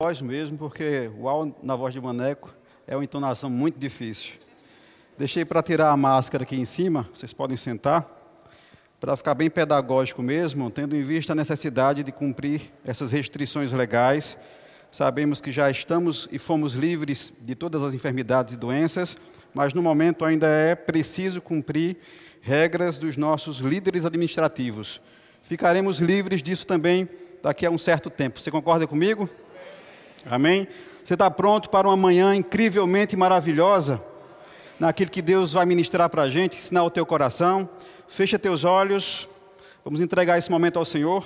[0.00, 2.54] voz mesmo, porque o uau na voz de maneco
[2.86, 4.34] é uma entonação muito difícil.
[5.18, 8.06] Deixei para tirar a máscara aqui em cima, vocês podem sentar,
[9.00, 14.38] para ficar bem pedagógico mesmo, tendo em vista a necessidade de cumprir essas restrições legais.
[14.92, 19.16] Sabemos que já estamos e fomos livres de todas as enfermidades e doenças,
[19.52, 21.96] mas no momento ainda é preciso cumprir
[22.40, 25.00] regras dos nossos líderes administrativos.
[25.42, 27.08] Ficaremos livres disso também
[27.42, 28.40] daqui a um certo tempo.
[28.40, 29.28] Você concorda comigo?
[30.26, 30.66] Amém?
[31.04, 34.02] Você está pronto para uma manhã incrivelmente maravilhosa?
[34.78, 37.68] Naquilo que Deus vai ministrar para a gente, ensinar o teu coração.
[38.06, 39.28] Fecha teus olhos.
[39.84, 41.24] Vamos entregar esse momento ao Senhor.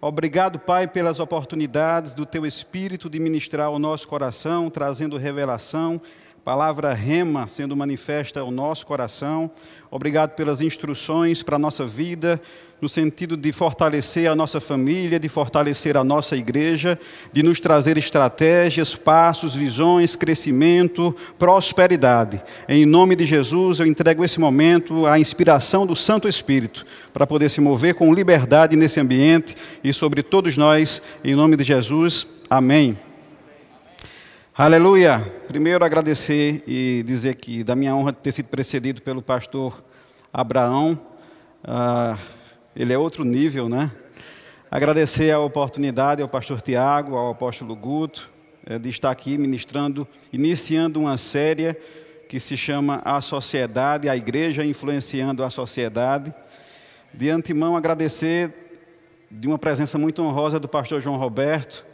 [0.00, 6.00] Obrigado, Pai, pelas oportunidades do teu Espírito de ministrar ao nosso coração, trazendo revelação,
[6.44, 9.50] palavra rema sendo manifesta ao nosso coração.
[9.90, 12.40] Obrigado pelas instruções para a nossa vida,
[12.80, 16.98] no sentido de fortalecer a nossa família, de fortalecer a nossa igreja,
[17.32, 22.42] de nos trazer estratégias, passos, visões, crescimento, prosperidade.
[22.68, 27.48] Em nome de Jesus, eu entrego esse momento à inspiração do Santo Espírito, para poder
[27.48, 32.44] se mover com liberdade nesse ambiente e sobre todos nós, em nome de Jesus.
[32.48, 32.96] Amém.
[34.56, 35.20] Aleluia!
[35.46, 39.84] Primeiro agradecer e dizer que da minha honra de ter sido precedido pelo pastor
[40.32, 40.98] Abraão.
[41.62, 42.16] Ah,
[42.78, 43.90] ele é outro nível, né?
[44.70, 48.30] Agradecer a oportunidade ao pastor Tiago, ao apóstolo Guto,
[48.64, 51.76] eh, de estar aqui ministrando, iniciando uma série
[52.28, 56.32] que se chama A Sociedade, a Igreja Influenciando a Sociedade.
[57.12, 58.54] De antemão, agradecer
[59.30, 61.84] de uma presença muito honrosa do pastor João Roberto,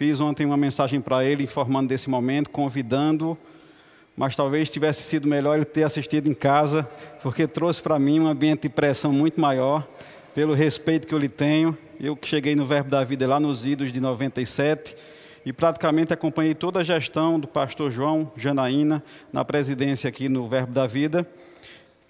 [0.00, 3.36] Fiz ontem uma mensagem para ele informando desse momento, convidando,
[4.16, 6.88] mas talvez tivesse sido melhor ele ter assistido em casa,
[7.22, 9.86] porque trouxe para mim um ambiente de pressão muito maior,
[10.34, 11.76] pelo respeito que eu lhe tenho.
[12.00, 14.96] Eu que cheguei no Verbo da Vida lá nos idos de 97
[15.44, 20.72] e praticamente acompanhei toda a gestão do pastor João Janaína na presidência aqui no Verbo
[20.72, 21.26] da Vida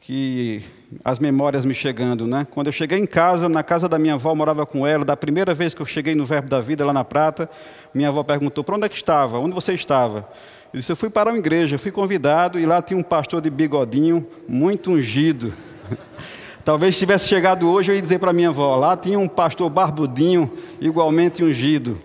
[0.02, 0.62] que
[1.04, 2.46] as memórias me chegando, né?
[2.50, 5.52] Quando eu cheguei em casa, na casa da minha avó, morava com ela, da primeira
[5.52, 7.48] vez que eu cheguei no Verbo da Vida, lá na Prata,
[7.92, 9.39] minha avó perguntou: "Para onde é que estava?
[9.39, 10.27] Onde você estava?"
[10.72, 13.50] Eu disse: "Eu fui para uma igreja, fui convidado e lá tinha um pastor de
[13.50, 15.52] bigodinho muito ungido."
[16.64, 20.50] Talvez tivesse chegado hoje eu ia dizer para minha avó: "Lá tinha um pastor barbudinho,
[20.80, 21.98] igualmente ungido."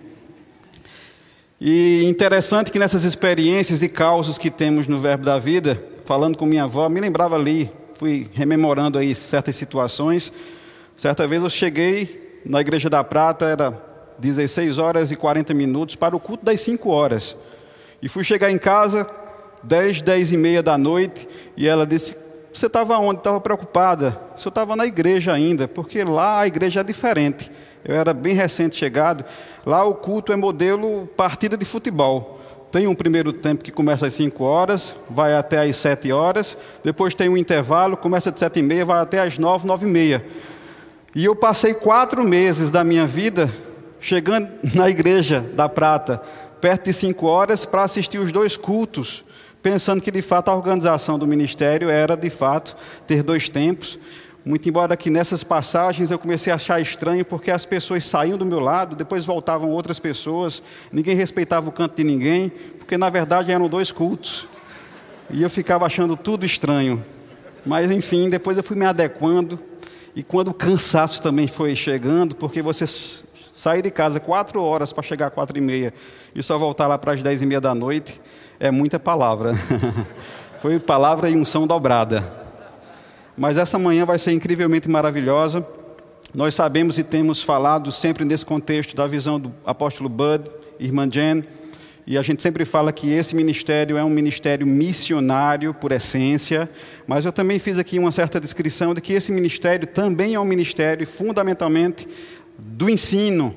[1.60, 6.44] E interessante que nessas experiências e causos que temos no Verbo da Vida, falando com
[6.44, 10.32] minha avó, me lembrava ali fui rememorando aí certas situações.
[10.96, 13.72] Certa vez eu cheguei na Igreja da Prata, era
[14.18, 17.36] 16 horas e 40 minutos para o culto das 5 horas.
[18.02, 19.08] E fui chegar em casa
[19.62, 22.16] 10, 10 e meia da noite e ela disse:
[22.56, 23.20] Você estava onde?
[23.20, 24.18] Estava preocupada.
[24.42, 27.50] Eu estava na igreja ainda, porque lá a igreja é diferente.
[27.84, 29.26] Eu era bem recente chegado.
[29.66, 32.40] Lá o culto é modelo partida de futebol.
[32.72, 37.12] Tem um primeiro tempo que começa às 5 horas, vai até às 7 horas, depois
[37.12, 40.24] tem um intervalo, começa de 7 e meia, vai até às 9, 9 e meia.
[41.14, 43.52] E eu passei quatro meses da minha vida
[44.00, 46.22] chegando na igreja da Prata,
[46.58, 49.25] perto de 5 horas, para assistir os dois cultos,
[49.66, 53.98] pensando que de fato a organização do ministério era de fato ter dois tempos.
[54.44, 58.46] Muito embora que nessas passagens eu comecei a achar estranho, porque as pessoas saíam do
[58.46, 60.62] meu lado, depois voltavam outras pessoas,
[60.92, 64.46] ninguém respeitava o canto de ninguém, porque na verdade eram dois cultos.
[65.30, 67.04] E eu ficava achando tudo estranho.
[67.64, 69.58] Mas enfim, depois eu fui me adequando,
[70.14, 72.86] e quando o cansaço também foi chegando, porque você
[73.56, 75.94] sair de casa quatro horas para chegar às quatro e meia
[76.34, 78.20] e só voltar lá para as dez e meia da noite,
[78.60, 79.52] é muita palavra.
[80.60, 82.22] foi palavra e unção dobrada.
[83.34, 85.66] Mas essa manhã vai ser incrivelmente maravilhosa.
[86.34, 90.44] Nós sabemos e temos falado sempre nesse contexto da visão do apóstolo Bud,
[90.78, 91.42] irmã Jen,
[92.06, 96.70] e a gente sempre fala que esse ministério é um ministério missionário por essência,
[97.04, 100.44] mas eu também fiz aqui uma certa descrição de que esse ministério também é um
[100.44, 102.06] ministério fundamentalmente
[102.58, 103.54] do ensino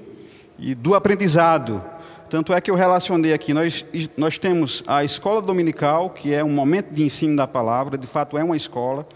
[0.57, 1.83] e do aprendizado.
[2.29, 3.83] Tanto é que eu relacionei aqui, nós,
[4.15, 8.37] nós temos a escola dominical, que é um momento de ensino da palavra, de fato
[8.37, 9.07] é uma escola.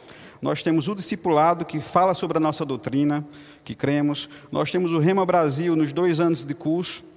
[0.42, 3.26] Nós temos o discipulado que fala sobre a nossa doutrina,
[3.64, 4.28] que cremos.
[4.52, 7.13] Nós temos o Rema Brasil nos dois anos de curso.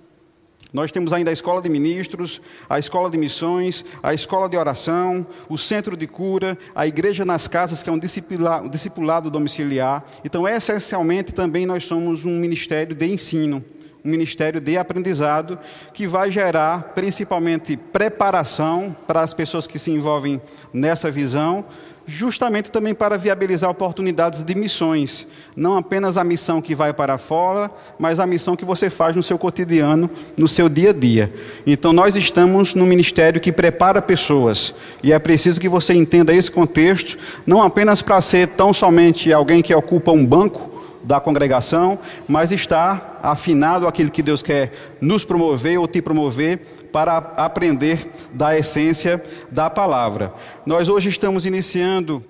[0.72, 5.26] Nós temos ainda a escola de ministros, a escola de missões, a escola de oração,
[5.48, 10.04] o centro de cura, a igreja nas casas, que é um discipulado, domiciliar.
[10.24, 13.64] Então, essencialmente, também nós somos um ministério de ensino,
[14.04, 15.58] um ministério de aprendizado,
[15.92, 20.42] que vai gerar principalmente preparação para as pessoas que se envolvem
[20.72, 21.64] nessa visão,
[22.06, 25.26] justamente também para viabilizar oportunidades de missões.
[25.56, 29.23] Não apenas a missão que vai para fora, mas a missão que você faz no
[29.23, 31.32] seu cotidiano, no seu dia a dia.
[31.67, 34.75] Então, nós estamos no ministério que prepara pessoas.
[35.03, 39.62] E é preciso que você entenda esse contexto, não apenas para ser tão somente alguém
[39.62, 40.65] que ocupa um banco
[41.06, 46.58] da congregação, mas está afinado aquilo que Deus quer nos promover ou te promover
[46.93, 50.35] para aprender da essência da palavra.
[50.67, 52.23] Nós hoje estamos iniciando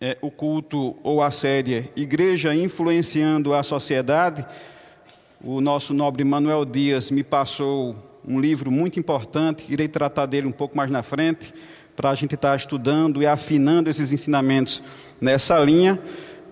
[0.00, 4.46] é, o culto ou a série Igreja Influenciando a Sociedade.
[5.42, 7.96] O nosso nobre Manuel Dias me passou
[8.26, 11.52] um livro muito importante, irei tratar dele um pouco mais na frente,
[11.96, 14.84] para a gente estar estudando e afinando esses ensinamentos
[15.20, 15.98] nessa linha.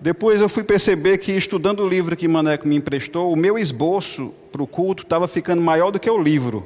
[0.01, 4.33] Depois eu fui perceber que, estudando o livro que Maneco me emprestou, o meu esboço
[4.51, 6.65] para o culto estava ficando maior do que o livro.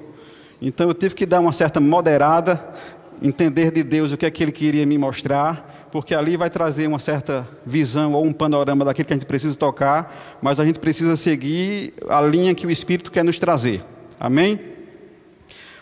[0.61, 2.63] Então eu tive que dar uma certa moderada,
[3.21, 6.87] entender de Deus o que é que Ele queria me mostrar, porque ali vai trazer
[6.87, 10.79] uma certa visão ou um panorama daquilo que a gente precisa tocar, mas a gente
[10.79, 13.81] precisa seguir a linha que o Espírito quer nos trazer.
[14.17, 14.57] Amém?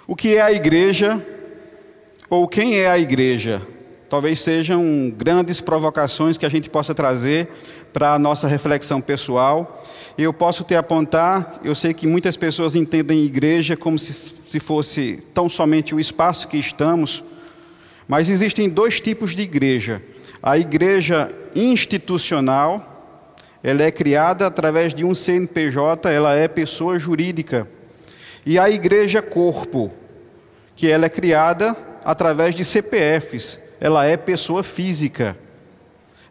[0.08, 1.24] O que é a igreja?
[2.32, 3.62] Ou quem é a igreja?
[4.14, 7.50] Talvez sejam grandes provocações que a gente possa trazer
[7.92, 9.84] para a nossa reflexão pessoal.
[10.16, 15.24] Eu posso te apontar, eu sei que muitas pessoas entendem igreja como se, se fosse
[15.34, 17.24] tão somente o espaço que estamos,
[18.08, 20.00] mas existem dois tipos de igreja.
[20.44, 23.26] A igreja institucional,
[23.64, 27.68] ela é criada através de um CNPJ, ela é pessoa jurídica.
[28.46, 29.92] E a igreja corpo,
[30.76, 31.76] que ela é criada
[32.06, 35.38] através de CPFs, ela é pessoa física.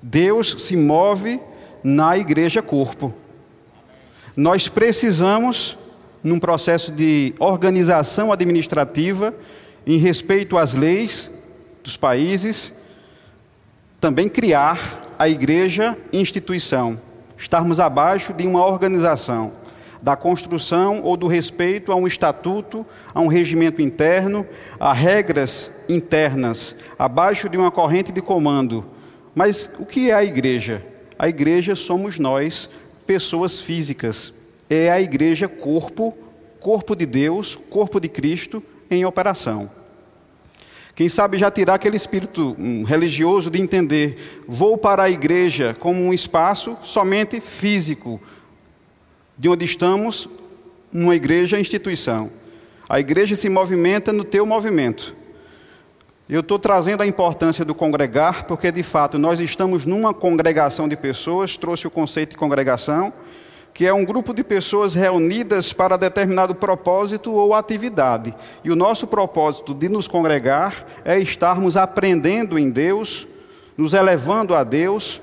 [0.01, 1.39] Deus se move
[1.85, 3.13] na igreja corpo.
[4.35, 5.77] Nós precisamos,
[6.25, 9.35] num processo de organização administrativa,
[9.87, 11.31] em respeito às leis
[11.85, 12.73] dos países,
[14.01, 16.99] também criar a igreja instituição,
[17.37, 19.53] estarmos abaixo de uma organização
[20.03, 24.47] da construção ou do respeito a um estatuto, a um regimento interno,
[24.81, 28.85] a regras internas, abaixo de uma corrente de comando.
[29.35, 30.85] Mas o que é a igreja?
[31.19, 32.69] A igreja somos nós,
[33.07, 34.33] pessoas físicas.
[34.69, 36.17] É a igreja corpo,
[36.61, 39.71] corpo de Deus, corpo de Cristo em operação.
[40.95, 46.03] Quem sabe já tirar aquele espírito hum, religioso de entender, vou para a igreja como
[46.03, 48.21] um espaço somente físico,
[49.39, 50.29] de onde estamos,
[50.93, 52.31] numa igreja instituição.
[52.89, 55.17] A igreja se movimenta no teu movimento.
[56.29, 60.97] Eu estou trazendo a importância do congregar, porque de fato nós estamos numa congregação de
[60.97, 63.13] pessoas, trouxe o conceito de congregação,
[63.75, 68.35] que é um grupo de pessoas reunidas para determinado propósito ou atividade.
[68.63, 73.27] E o nosso propósito de nos congregar é estarmos aprendendo em Deus,
[73.77, 75.21] nos elevando a Deus,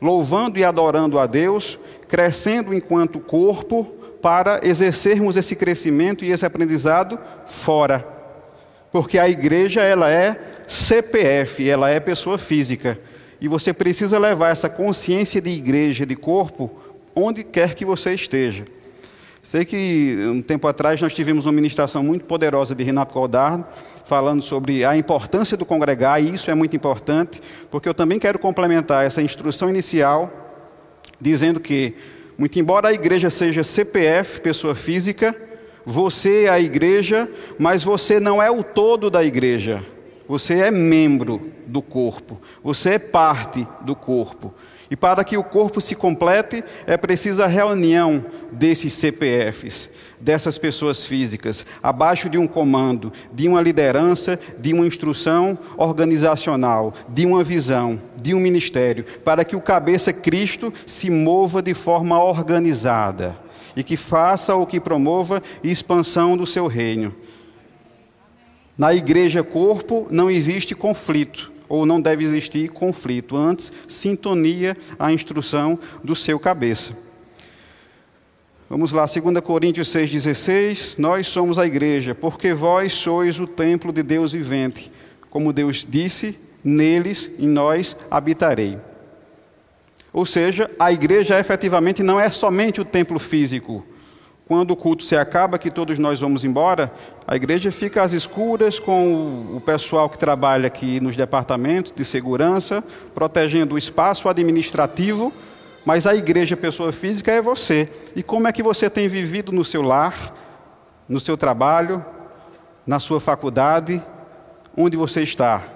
[0.00, 1.78] louvando e adorando a Deus,
[2.08, 3.84] crescendo enquanto corpo
[4.20, 8.15] para exercermos esse crescimento e esse aprendizado fora.
[8.96, 12.98] Porque a igreja ela é CPF, ela é pessoa física.
[13.38, 16.70] E você precisa levar essa consciência de igreja, de corpo,
[17.14, 18.64] onde quer que você esteja.
[19.44, 23.66] Sei que um tempo atrás nós tivemos uma ministração muito poderosa de Renato Coldardo,
[24.06, 28.38] falando sobre a importância do congregar, e isso é muito importante, porque eu também quero
[28.38, 30.32] complementar essa instrução inicial
[31.20, 31.94] dizendo que,
[32.38, 35.36] muito embora a igreja seja CPF, pessoa física,
[35.88, 39.80] você é a igreja, mas você não é o todo da igreja.
[40.26, 44.52] Você é membro do corpo, você é parte do corpo.
[44.90, 49.90] E para que o corpo se complete, é preciso a reunião desses CPFs,
[50.20, 57.26] dessas pessoas físicas, abaixo de um comando, de uma liderança, de uma instrução organizacional, de
[57.26, 63.36] uma visão, de um ministério, para que o cabeça Cristo se mova de forma organizada
[63.74, 67.14] e que faça ou que promova expansão do seu reino.
[68.78, 75.78] Na igreja corpo não existe conflito ou não deve existir conflito, antes sintonia a instrução
[76.02, 76.96] do seu cabeça.
[78.68, 80.98] Vamos lá, 2 Coríntios 6,16.
[80.98, 84.90] Nós somos a igreja, porque vós sois o templo de Deus vivente.
[85.30, 88.78] Como Deus disse, neles, em nós, habitarei.
[90.12, 93.84] Ou seja, a igreja efetivamente não é somente o templo físico,
[94.46, 96.92] quando o culto se acaba, que todos nós vamos embora,
[97.26, 102.82] a igreja fica às escuras com o pessoal que trabalha aqui nos departamentos de segurança,
[103.12, 105.32] protegendo o espaço administrativo,
[105.84, 107.90] mas a igreja, pessoa física, é você.
[108.14, 110.32] E como é que você tem vivido no seu lar,
[111.08, 112.04] no seu trabalho,
[112.86, 114.00] na sua faculdade,
[114.76, 115.75] onde você está?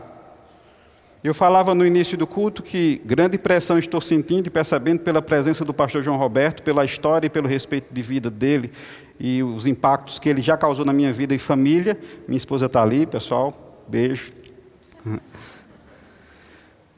[1.22, 5.66] Eu falava no início do culto que grande pressão estou sentindo e percebendo pela presença
[5.66, 8.72] do pastor João Roberto, pela história e pelo respeito de vida dele
[9.18, 11.98] e os impactos que ele já causou na minha vida e família.
[12.26, 14.30] Minha esposa está ali, pessoal, beijo.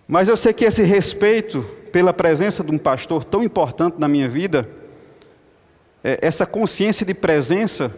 [0.06, 4.28] Mas eu sei que esse respeito pela presença de um pastor tão importante na minha
[4.28, 4.68] vida,
[6.04, 7.92] é, essa consciência de presença,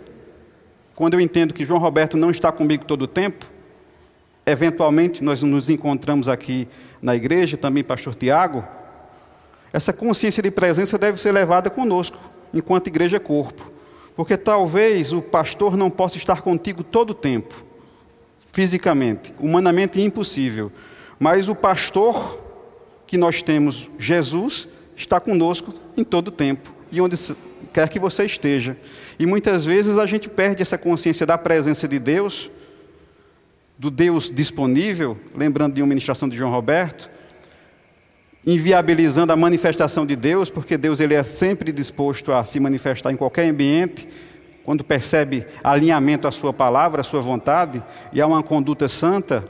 [0.95, 3.45] quando eu entendo que João Roberto não está comigo todo o tempo,
[4.47, 6.69] eventualmente nós nos encontramos aqui
[7.01, 8.65] na igreja, também pastor Tiago,
[9.73, 12.19] essa consciência de presença deve ser levada conosco,
[12.53, 13.73] enquanto igreja corpo.
[14.15, 17.65] Porque talvez o pastor não possa estar contigo todo o tempo,
[18.53, 20.71] fisicamente, humanamente impossível.
[21.19, 22.41] Mas o pastor
[23.07, 27.17] que nós temos, Jesus, está conosco em todo o tempo e onde
[27.73, 28.77] quer que você esteja.
[29.19, 32.49] E muitas vezes a gente perde essa consciência da presença de Deus
[33.78, 37.11] do Deus disponível, lembrando de uma ministração de João Roberto,
[38.47, 43.16] inviabilizando a manifestação de Deus, porque Deus ele é sempre disposto a se manifestar em
[43.16, 44.07] qualquer ambiente,
[44.64, 49.45] quando percebe alinhamento à sua palavra, à sua vontade, e há uma conduta santa,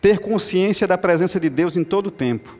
[0.00, 2.56] ter consciência da presença de Deus em todo o tempo,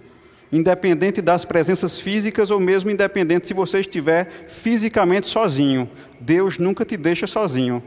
[0.52, 5.88] independente das presenças físicas ou mesmo independente se você estiver fisicamente sozinho.
[6.20, 7.82] Deus nunca te deixa sozinho.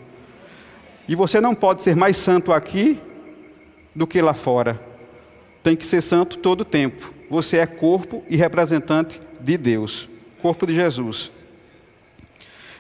[1.08, 3.00] E você não pode ser mais santo aqui
[3.94, 4.80] do que lá fora.
[5.62, 7.14] Tem que ser santo todo o tempo.
[7.30, 10.10] Você é corpo e representante de Deus,
[10.42, 11.32] corpo de Jesus.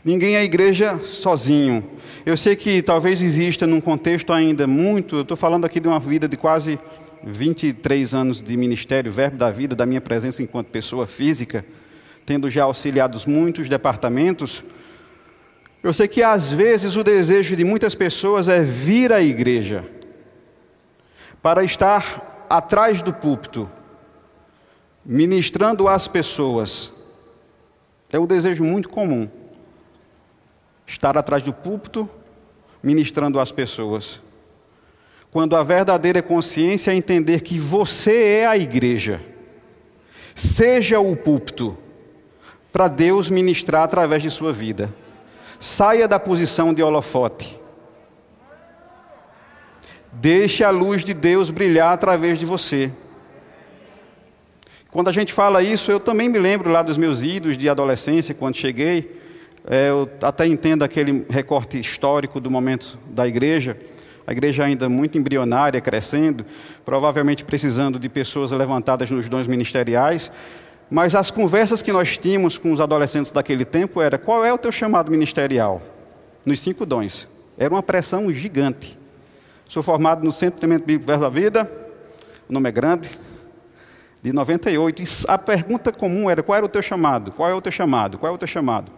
[0.03, 1.83] Ninguém é igreja sozinho.
[2.25, 5.99] Eu sei que talvez exista num contexto ainda muito, eu estou falando aqui de uma
[5.99, 6.79] vida de quase
[7.23, 11.65] 23 anos de ministério, verbo da vida, da minha presença enquanto pessoa física,
[12.23, 14.63] tendo já auxiliado muitos departamentos.
[15.85, 19.85] Eu sei que às vezes o desejo de muitas pessoas é vir à igreja
[21.43, 23.69] para estar atrás do púlpito,
[25.05, 26.91] ministrando às pessoas.
[28.11, 29.29] É um desejo muito comum.
[30.87, 32.09] Estar atrás do púlpito,
[32.81, 34.19] ministrando às pessoas.
[35.29, 39.21] Quando a verdadeira consciência é entender que você é a igreja,
[40.33, 41.77] seja o púlpito,
[42.73, 44.89] para Deus ministrar através de sua vida.
[45.59, 47.59] Saia da posição de holofote.
[50.11, 52.91] Deixe a luz de Deus brilhar através de você.
[54.89, 58.33] Quando a gente fala isso, eu também me lembro lá dos meus idos de adolescência,
[58.33, 59.19] quando cheguei.
[59.69, 63.75] É, eu até entendo aquele recorte histórico do momento da igreja.
[64.25, 66.45] A igreja ainda muito embrionária, crescendo,
[66.85, 70.31] provavelmente precisando de pessoas levantadas nos dons ministeriais.
[70.89, 74.57] Mas as conversas que nós tínhamos com os adolescentes daquele tempo era: qual é o
[74.57, 75.81] teu chamado ministerial?
[76.45, 77.27] Nos cinco dons.
[77.57, 78.97] Era uma pressão gigante.
[79.67, 81.69] Sou formado no Centro de Treinamento Bíblico Verso da Vida,
[82.47, 83.09] o nome é grande,
[84.21, 85.01] de 98.
[85.01, 87.31] E a pergunta comum era: qual era o teu chamado?
[87.31, 88.17] Qual é o teu chamado?
[88.19, 88.91] Qual é o teu chamado?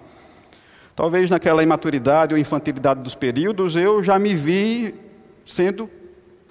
[0.95, 4.95] Talvez naquela imaturidade ou infantilidade dos períodos, eu já me vi
[5.45, 5.89] sendo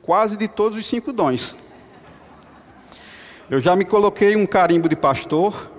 [0.01, 1.57] quase de todos os cinco dons.
[3.49, 5.71] Eu já me coloquei um carimbo de pastor,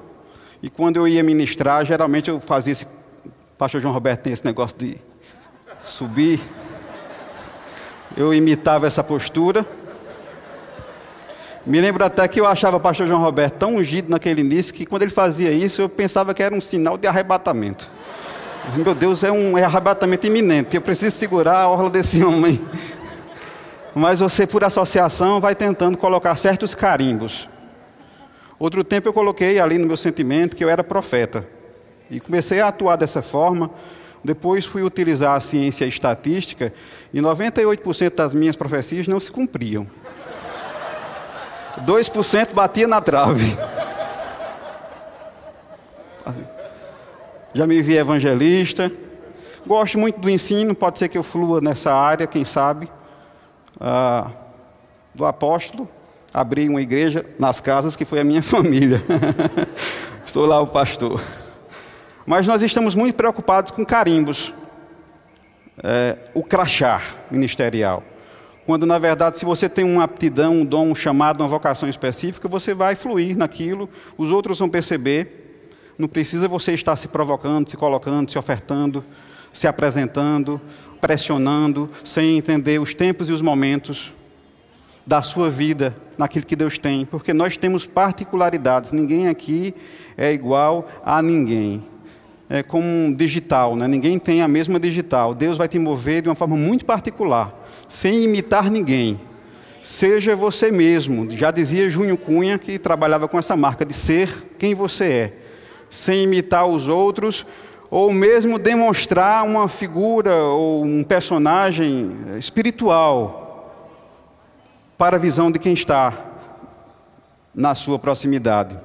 [0.63, 2.87] e quando eu ia ministrar, geralmente eu fazia esse.
[3.57, 4.97] Pastor João Roberto tem esse negócio de
[5.83, 6.39] subir.
[8.15, 9.65] Eu imitava essa postura.
[11.65, 14.85] Me lembro até que eu achava o pastor João Roberto tão ungido naquele início que
[14.85, 17.89] quando ele fazia isso, eu pensava que era um sinal de arrebatamento.
[18.65, 22.61] Dizia, meu Deus, é um é arrebatamento iminente, eu preciso segurar a orla desse homem.
[23.93, 27.49] Mas você, por associação, vai tentando colocar certos carimbos.
[28.59, 31.47] Outro tempo eu coloquei ali no meu sentimento que eu era profeta.
[32.09, 33.69] E comecei a atuar dessa forma.
[34.23, 36.73] Depois fui utilizar a ciência estatística
[37.13, 39.85] e 98% das minhas profecias não se cumpriam.
[41.85, 43.55] 2% batia na trave.
[47.53, 48.91] Já me vi evangelista.
[49.65, 52.89] Gosto muito do ensino, pode ser que eu flua nessa área, quem sabe.
[53.79, 54.31] Ah,
[55.13, 55.87] do apóstolo
[56.33, 59.01] abri uma igreja nas casas que foi a minha família.
[60.25, 61.21] Estou lá o pastor.
[62.25, 64.53] Mas nós estamos muito preocupados com carimbos,
[65.81, 68.03] é, o crachá ministerial.
[68.65, 72.49] Quando na verdade, se você tem uma aptidão, um dom, um chamado, uma vocação específica,
[72.49, 75.63] você vai fluir naquilo, os outros vão perceber.
[75.97, 79.03] Não precisa você estar se provocando, se colocando, se ofertando,
[79.53, 80.59] se apresentando,
[80.99, 84.11] pressionando, sem entender os tempos e os momentos
[85.07, 89.73] da sua vida naquilo que Deus tem, porque nós temos particularidades, ninguém aqui
[90.17, 91.83] é igual a ninguém.
[92.49, 93.87] É como um digital, né?
[93.87, 95.33] ninguém tem a mesma digital.
[95.33, 97.53] Deus vai te mover de uma forma muito particular,
[97.87, 99.19] sem imitar ninguém,
[99.87, 101.29] Seja você mesmo.
[101.31, 105.33] Já dizia Júnior Cunha, que trabalhava com essa marca de ser quem você é,
[105.89, 107.45] sem imitar os outros,
[107.89, 113.46] ou mesmo demonstrar uma figura ou um personagem espiritual
[114.97, 116.11] para a visão de quem está
[117.53, 118.75] na sua proximidade.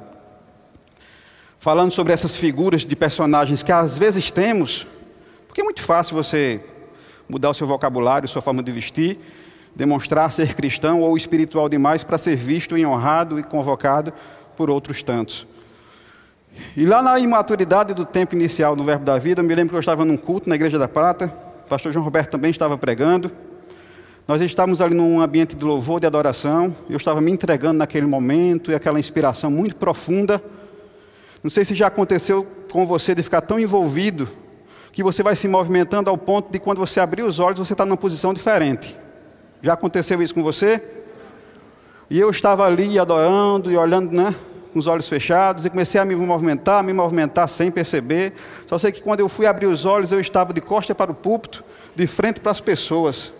[1.58, 4.86] Falando sobre essas figuras de personagens que às vezes temos,
[5.46, 6.60] porque é muito fácil você
[7.28, 9.18] mudar o seu vocabulário, sua forma de vestir,
[9.74, 14.12] demonstrar ser cristão ou espiritual demais para ser visto e honrado e convocado
[14.56, 15.46] por outros tantos.
[16.76, 19.76] E lá na imaturidade do tempo inicial do Verbo da Vida, eu me lembro que
[19.76, 21.32] eu estava num culto na Igreja da Prata,
[21.64, 23.30] o pastor João Roberto também estava pregando.
[24.26, 28.70] Nós estávamos ali num ambiente de louvor, de adoração, eu estava me entregando naquele momento
[28.70, 30.40] e aquela inspiração muito profunda.
[31.42, 34.28] Não sei se já aconteceu com você de ficar tão envolvido
[34.92, 37.84] que você vai se movimentando ao ponto de quando você abrir os olhos você está
[37.84, 38.96] numa posição diferente.
[39.60, 40.80] Já aconteceu isso com você?
[42.08, 44.32] E eu estava ali adorando e olhando, né,
[44.72, 48.34] com os olhos fechados, e comecei a me movimentar, a me movimentar sem perceber.
[48.68, 51.14] Só sei que quando eu fui abrir os olhos, eu estava de costa para o
[51.14, 51.64] púlpito,
[51.96, 53.32] de frente para as pessoas.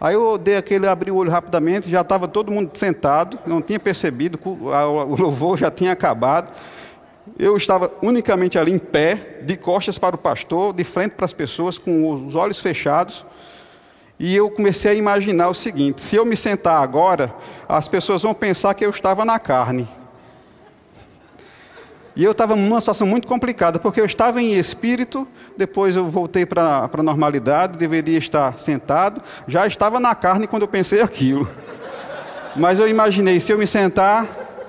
[0.00, 3.78] Aí eu dei aquele, abri o olho rapidamente, já estava todo mundo sentado, não tinha
[3.78, 6.50] percebido, o louvor já tinha acabado.
[7.38, 11.34] Eu estava unicamente ali em pé, de costas para o pastor, de frente para as
[11.34, 13.26] pessoas, com os olhos fechados.
[14.18, 17.34] E eu comecei a imaginar o seguinte: se eu me sentar agora,
[17.68, 19.86] as pessoas vão pensar que eu estava na carne.
[22.20, 26.44] E eu estava numa situação muito complicada, porque eu estava em espírito, depois eu voltei
[26.44, 31.48] para a normalidade, deveria estar sentado, já estava na carne quando eu pensei aquilo.
[32.54, 34.26] Mas eu imaginei: se eu me sentar,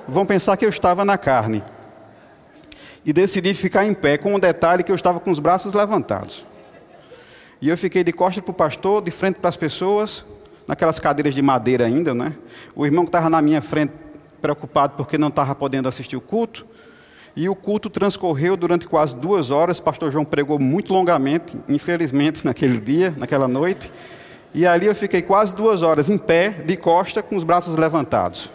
[0.07, 1.61] vão pensar que eu estava na carne.
[3.05, 6.45] E decidi ficar em pé, com um detalhe que eu estava com os braços levantados.
[7.61, 10.23] E eu fiquei de costas para o pastor, de frente para as pessoas,
[10.65, 12.33] naquelas cadeiras de madeira ainda, né?
[12.73, 13.91] O irmão que estava na minha frente,
[14.41, 16.70] preocupado porque não estava podendo assistir o culto.
[17.35, 19.79] E o culto transcorreu durante quase duas horas.
[19.79, 23.91] Pastor João pregou muito longamente, infelizmente, naquele dia, naquela noite.
[24.53, 28.49] E ali eu fiquei quase duas horas em pé, de costa, com os braços levantados.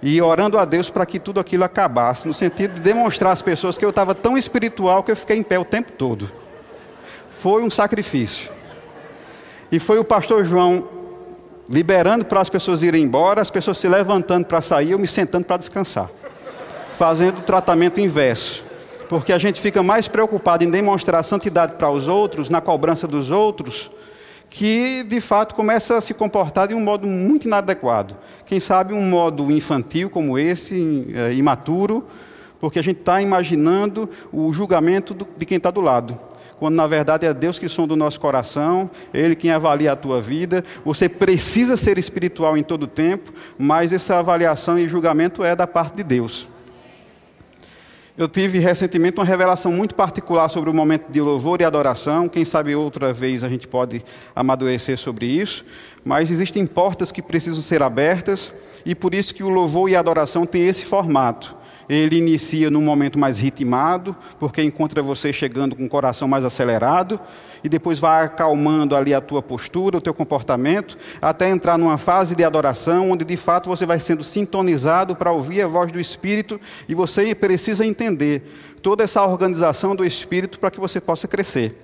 [0.00, 3.76] E orando a Deus para que tudo aquilo acabasse, no sentido de demonstrar às pessoas
[3.76, 6.44] que eu estava tão espiritual que eu fiquei em pé o tempo todo
[7.34, 8.50] foi um sacrifício.
[9.70, 10.88] E foi o pastor João
[11.68, 15.44] liberando para as pessoas irem embora, as pessoas se levantando para sair, eu me sentando
[15.44, 16.08] para descansar.
[16.96, 18.62] Fazendo o tratamento inverso.
[19.08, 23.30] Porque a gente fica mais preocupado em demonstrar santidade para os outros, na cobrança dos
[23.30, 23.90] outros,
[24.48, 28.16] que de fato começa a se comportar de um modo muito inadequado.
[28.46, 32.06] Quem sabe um modo infantil como esse, é, imaturo,
[32.58, 36.18] porque a gente está imaginando o julgamento de quem está do lado
[36.58, 40.22] quando na verdade é Deus que sonda o nosso coração, Ele quem avalia a tua
[40.22, 40.62] vida.
[40.84, 45.66] Você precisa ser espiritual em todo o tempo, mas essa avaliação e julgamento é da
[45.66, 46.48] parte de Deus.
[48.16, 52.28] Eu tive recentemente uma revelação muito particular sobre o momento de louvor e adoração.
[52.28, 54.04] Quem sabe outra vez a gente pode
[54.36, 55.64] amadurecer sobre isso.
[56.04, 58.52] Mas existem portas que precisam ser abertas
[58.86, 61.56] e por isso que o louvor e a adoração têm esse formato.
[61.88, 67.20] Ele inicia num momento mais ritmado, porque encontra você chegando com o coração mais acelerado,
[67.62, 72.34] e depois vai acalmando ali a tua postura, o teu comportamento, até entrar numa fase
[72.34, 76.60] de adoração, onde de fato você vai sendo sintonizado para ouvir a voz do Espírito,
[76.88, 78.42] e você precisa entender
[78.82, 81.80] toda essa organização do Espírito para que você possa crescer.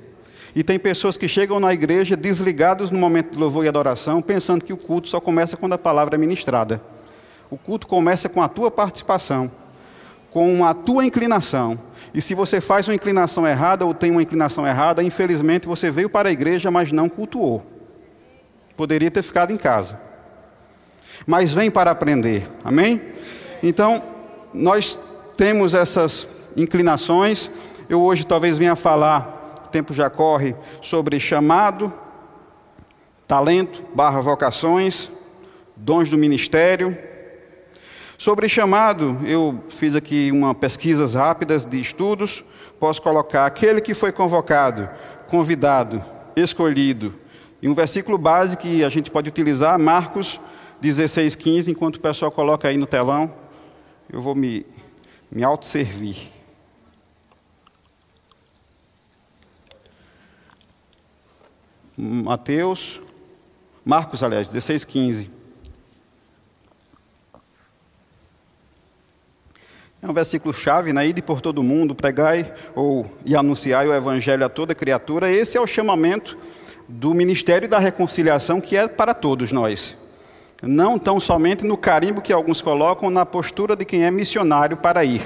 [0.55, 4.65] E tem pessoas que chegam na igreja desligados no momento de louvor e adoração, pensando
[4.65, 6.83] que o culto só começa quando a palavra é ministrada.
[7.51, 9.51] O culto começa com a tua participação
[10.31, 11.79] com a tua inclinação.
[12.15, 16.09] E se você faz uma inclinação errada ou tem uma inclinação errada, infelizmente você veio
[16.09, 17.65] para a igreja, mas não cultuou.
[18.77, 20.01] Poderia ter ficado em casa.
[21.27, 22.47] Mas vem para aprender.
[22.65, 23.03] Amém?
[23.63, 24.03] Então,
[24.55, 24.99] nós
[25.37, 27.51] temos essas inclinações.
[27.89, 31.93] Eu hoje talvez venha falar, o tempo já corre, sobre chamado,
[33.27, 35.09] talento, barra vocações,
[35.77, 37.10] dons do ministério
[38.21, 42.45] Sobre chamado, eu fiz aqui uma pesquisas rápidas de estudos.
[42.79, 44.91] Posso colocar aquele que foi convocado,
[45.27, 46.05] convidado,
[46.37, 47.15] escolhido.
[47.63, 50.39] E um versículo base que a gente pode utilizar, Marcos
[50.83, 53.33] 16, 15, enquanto o pessoal coloca aí no telão,
[54.13, 54.67] eu vou me,
[55.33, 56.29] me autosservir.
[61.97, 63.01] Mateus,
[63.83, 65.40] Marcos, aliás, 16, 15.
[70.03, 71.07] É um versículo chave, né?
[71.07, 75.31] Ide por todo mundo, pregai ou e anunciai o evangelho a toda criatura.
[75.31, 76.39] Esse é o chamamento
[76.89, 79.97] do ministério da reconciliação que é para todos nós.
[80.63, 85.05] não tão somente no carimbo que alguns colocam na postura de quem é missionário para
[85.05, 85.23] ir.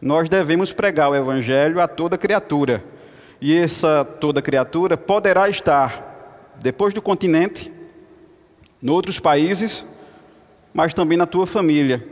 [0.00, 2.82] Nós devemos pregar o Evangelho a toda criatura.
[3.40, 7.72] E essa toda criatura poderá estar depois do continente,
[8.82, 9.84] em outros países,
[10.72, 12.06] mas também na tua família,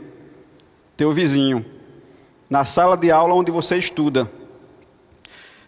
[0.99, 1.65] teu vizinho,
[2.49, 4.29] na sala de aula onde você estuda,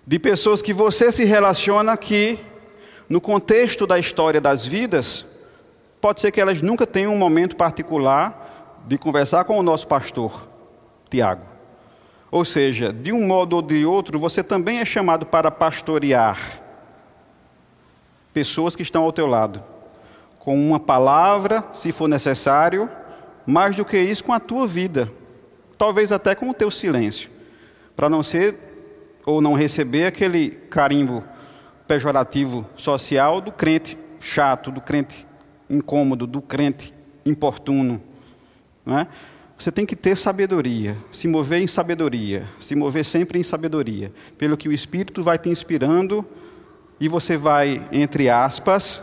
[0.05, 2.37] de pessoas que você se relaciona que,
[3.07, 5.25] no contexto da história das vidas,
[6.01, 10.49] pode ser que elas nunca tenham um momento particular de conversar com o nosso pastor,
[11.09, 11.45] Tiago.
[12.29, 16.61] Ou seja, de um modo ou de outro, você também é chamado para pastorear
[18.33, 19.63] pessoas que estão ao teu lado,
[20.39, 22.89] com uma palavra, se for necessário,
[23.45, 25.09] mais do que isso, com a tua vida,
[25.81, 27.27] talvez até com o teu silêncio,
[27.95, 28.55] para não ser
[29.25, 31.23] ou não receber aquele carimbo
[31.87, 35.25] pejorativo social do crente chato, do crente
[35.67, 36.93] incômodo, do crente
[37.25, 37.99] importuno.
[38.85, 39.07] Não é?
[39.57, 44.55] Você tem que ter sabedoria, se mover em sabedoria, se mover sempre em sabedoria, pelo
[44.55, 46.23] que o Espírito vai te inspirando
[46.99, 49.01] e você vai, entre aspas,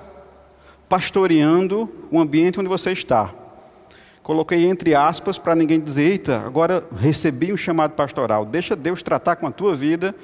[0.88, 3.34] pastoreando o ambiente onde você está.
[4.28, 8.44] Coloquei entre aspas para ninguém dizer, eita, agora recebi um chamado pastoral.
[8.44, 10.14] Deixa Deus tratar com a tua vida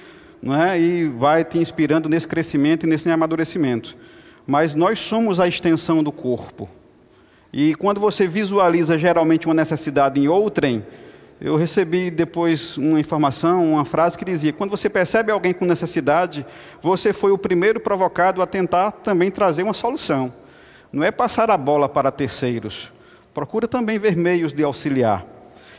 [0.42, 0.78] não é?
[0.78, 3.96] e vai te inspirando nesse crescimento e nesse amadurecimento.
[4.46, 6.68] Mas nós somos a extensão do corpo.
[7.50, 10.84] E quando você visualiza geralmente uma necessidade em outrem,
[11.40, 16.44] eu recebi depois uma informação, uma frase que dizia: quando você percebe alguém com necessidade,
[16.78, 20.30] você foi o primeiro provocado a tentar também trazer uma solução.
[20.92, 22.92] Não é passar a bola para terceiros.
[23.34, 25.26] Procura também ver meios de auxiliar.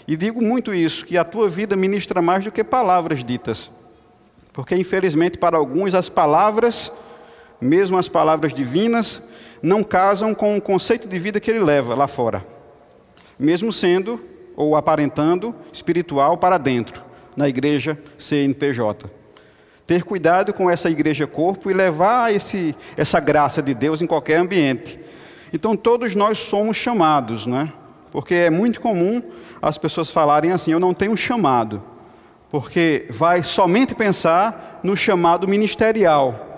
[0.05, 3.71] E digo muito isso, que a tua vida ministra mais do que palavras ditas.
[4.51, 6.91] Porque, infelizmente, para alguns, as palavras,
[7.59, 9.23] mesmo as palavras divinas,
[9.63, 12.45] não casam com o conceito de vida que ele leva lá fora,
[13.39, 14.21] mesmo sendo
[14.55, 17.01] ou aparentando espiritual para dentro,
[17.35, 19.09] na igreja CNPJ.
[19.87, 24.37] Ter cuidado com essa igreja corpo e levar esse, essa graça de Deus em qualquer
[24.37, 25.04] ambiente.
[25.53, 27.71] Então todos nós somos chamados, né?
[28.11, 29.21] Porque é muito comum
[29.61, 31.83] as pessoas falarem assim: eu não tenho chamado,
[32.49, 36.53] porque vai somente pensar no chamado ministerial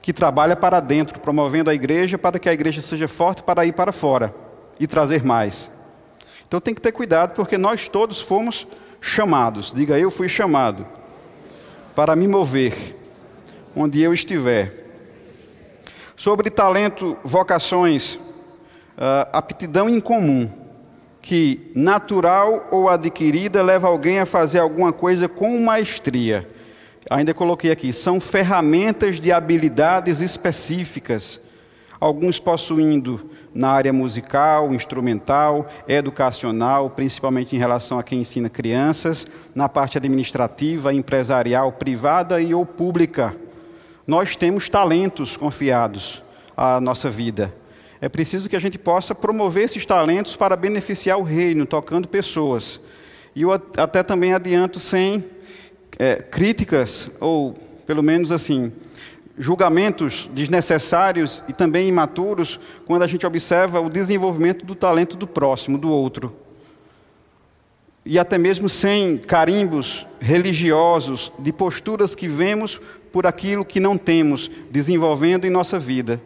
[0.00, 3.72] que trabalha para dentro, promovendo a igreja para que a igreja seja forte para ir
[3.72, 4.34] para fora
[4.80, 5.70] e trazer mais.
[6.46, 8.66] Então tem que ter cuidado, porque nós todos fomos
[9.00, 9.72] chamados.
[9.72, 10.86] Diga, eu fui chamado
[11.94, 12.96] para me mover
[13.76, 14.87] onde eu estiver.
[16.18, 20.50] Sobre talento, vocações, uh, aptidão em comum,
[21.22, 26.50] que natural ou adquirida leva alguém a fazer alguma coisa com maestria.
[27.08, 31.40] Ainda coloquei aqui, são ferramentas de habilidades específicas,
[32.00, 39.68] alguns possuindo na área musical, instrumental, educacional, principalmente em relação a quem ensina crianças, na
[39.68, 43.36] parte administrativa, empresarial, privada e ou pública.
[44.08, 46.22] Nós temos talentos confiados
[46.56, 47.54] à nossa vida.
[48.00, 52.80] É preciso que a gente possa promover esses talentos para beneficiar o reino, tocando pessoas.
[53.36, 55.22] E eu até também adianto sem
[55.98, 57.52] é, críticas, ou
[57.86, 58.72] pelo menos assim,
[59.36, 65.76] julgamentos desnecessários e também imaturos, quando a gente observa o desenvolvimento do talento do próximo,
[65.76, 66.34] do outro.
[68.10, 72.80] E até mesmo sem carimbos religiosos, de posturas que vemos
[73.12, 76.18] por aquilo que não temos, desenvolvendo em nossa vida.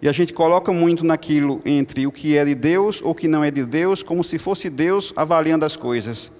[0.00, 3.26] E a gente coloca muito naquilo entre o que é de Deus ou o que
[3.26, 6.30] não é de Deus, como se fosse Deus avaliando as coisas.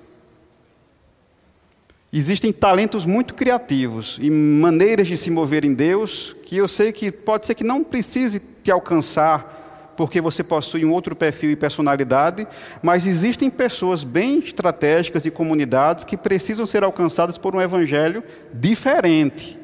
[2.13, 7.11] Existem talentos muito criativos e maneiras de se mover em Deus que eu sei que
[7.11, 9.64] pode ser que não precise te alcançar
[9.97, 12.47] porque você possui um outro perfil e personalidade,
[12.83, 19.59] mas existem pessoas bem estratégicas e comunidades que precisam ser alcançadas por um evangelho diferente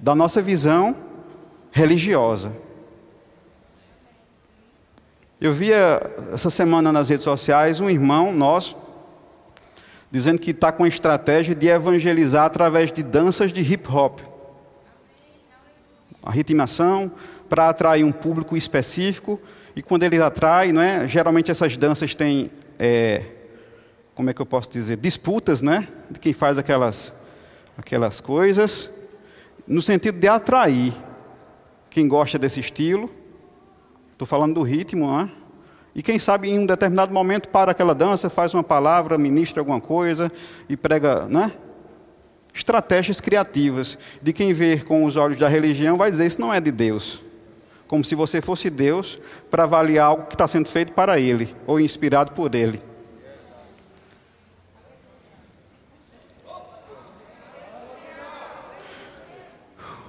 [0.00, 0.96] da nossa visão
[1.70, 2.52] religiosa.
[5.40, 6.00] Eu via
[6.32, 8.76] essa semana nas redes sociais um irmão nosso
[10.12, 14.20] dizendo que está com a estratégia de evangelizar através de danças de hip hop.
[16.22, 17.10] A ritmação
[17.48, 19.40] para atrair um público específico
[19.74, 21.08] e quando ele atrai, não é?
[21.08, 23.22] Geralmente essas danças têm, é,
[24.14, 25.88] como é que eu posso dizer, disputas, né?
[26.10, 27.12] De quem faz aquelas,
[27.76, 28.90] aquelas coisas,
[29.66, 30.92] no sentido de atrair
[31.88, 33.10] quem gosta desse estilo.
[34.12, 35.30] Estou falando do ritmo, não é?
[35.94, 39.80] E quem sabe em um determinado momento para aquela dança, faz uma palavra, ministra alguma
[39.80, 40.32] coisa
[40.68, 41.52] e prega, né?
[42.54, 43.98] Estratégias criativas.
[44.20, 47.20] De quem vê com os olhos da religião vai dizer isso não é de Deus.
[47.92, 49.18] Como se você fosse Deus,
[49.50, 52.80] para avaliar algo que está sendo feito para Ele, ou inspirado por Ele.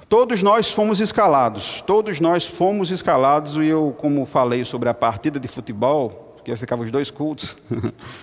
[0.07, 5.37] Todos nós fomos escalados, todos nós fomos escalados, e eu, como falei sobre a partida
[5.37, 7.57] de futebol, que eu ficava os dois cultos,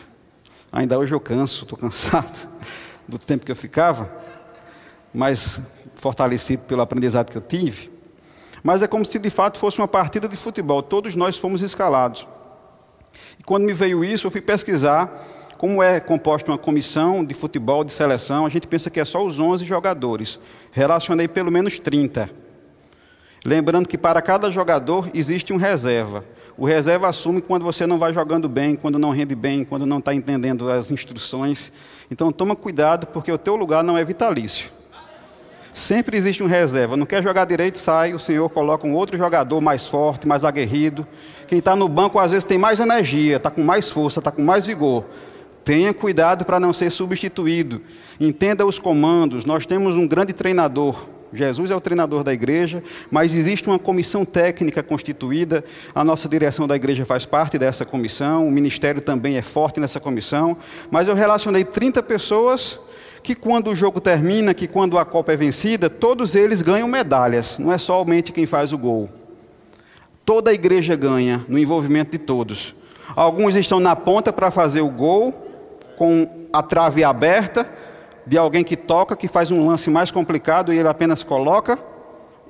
[0.72, 2.48] ainda hoje eu canso, estou cansado
[3.06, 4.10] do tempo que eu ficava,
[5.12, 5.60] mas
[5.96, 7.99] fortalecido pelo aprendizado que eu tive.
[8.62, 12.26] Mas é como se de fato fosse uma partida de futebol, todos nós fomos escalados.
[13.38, 15.10] E quando me veio isso, eu fui pesquisar
[15.60, 19.22] como é composta uma comissão de futebol de seleção, a gente pensa que é só
[19.22, 20.40] os 11 jogadores.
[20.72, 22.30] Relacionei pelo menos 30.
[23.44, 26.24] Lembrando que para cada jogador existe um reserva.
[26.56, 29.98] O reserva assume quando você não vai jogando bem, quando não rende bem, quando não
[29.98, 31.70] está entendendo as instruções.
[32.10, 34.70] Então toma cuidado, porque o teu lugar não é vitalício.
[35.72, 36.96] Sempre existe um reserva.
[36.96, 41.06] Não quer jogar direito, sai, o Senhor coloca um outro jogador mais forte, mais aguerrido.
[41.46, 44.42] Quem está no banco às vezes tem mais energia, está com mais força, está com
[44.42, 45.04] mais vigor.
[45.64, 47.80] Tenha cuidado para não ser substituído.
[48.18, 49.44] Entenda os comandos.
[49.44, 51.06] Nós temos um grande treinador.
[51.32, 55.64] Jesus é o treinador da igreja, mas existe uma comissão técnica constituída.
[55.94, 58.48] A nossa direção da igreja faz parte dessa comissão.
[58.48, 60.56] O ministério também é forte nessa comissão.
[60.90, 62.80] Mas eu relacionei 30 pessoas
[63.22, 67.58] que, quando o jogo termina, que quando a Copa é vencida, todos eles ganham medalhas.
[67.58, 69.08] Não é somente quem faz o gol.
[70.24, 72.74] Toda a igreja ganha no envolvimento de todos.
[73.16, 75.32] Alguns estão na ponta para fazer o gol,
[75.96, 77.68] com a trave aberta,
[78.26, 81.78] de alguém que toca, que faz um lance mais complicado e ele apenas coloca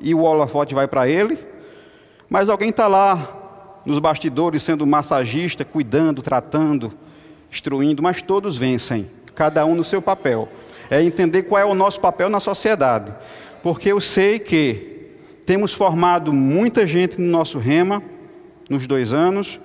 [0.00, 1.38] e o holofote vai para ele.
[2.28, 6.92] Mas alguém está lá nos bastidores sendo massagista, cuidando, tratando,
[7.50, 9.08] instruindo, mas todos vencem,
[9.40, 10.50] cada um no seu papel.
[10.90, 13.10] É entender qual é o nosso papel na sociedade.
[13.62, 15.14] Porque eu sei que
[15.46, 18.02] temos formado muita gente no nosso rema,
[18.68, 19.58] nos dois anos,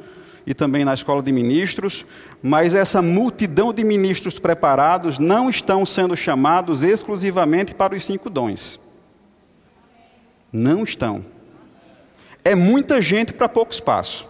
[0.47, 2.05] e também na escola de ministros,
[2.41, 8.79] mas essa multidão de ministros preparados não estão sendo chamados exclusivamente para os cinco dons.
[10.53, 11.25] Não estão.
[12.45, 14.25] É muita gente para pouco espaço.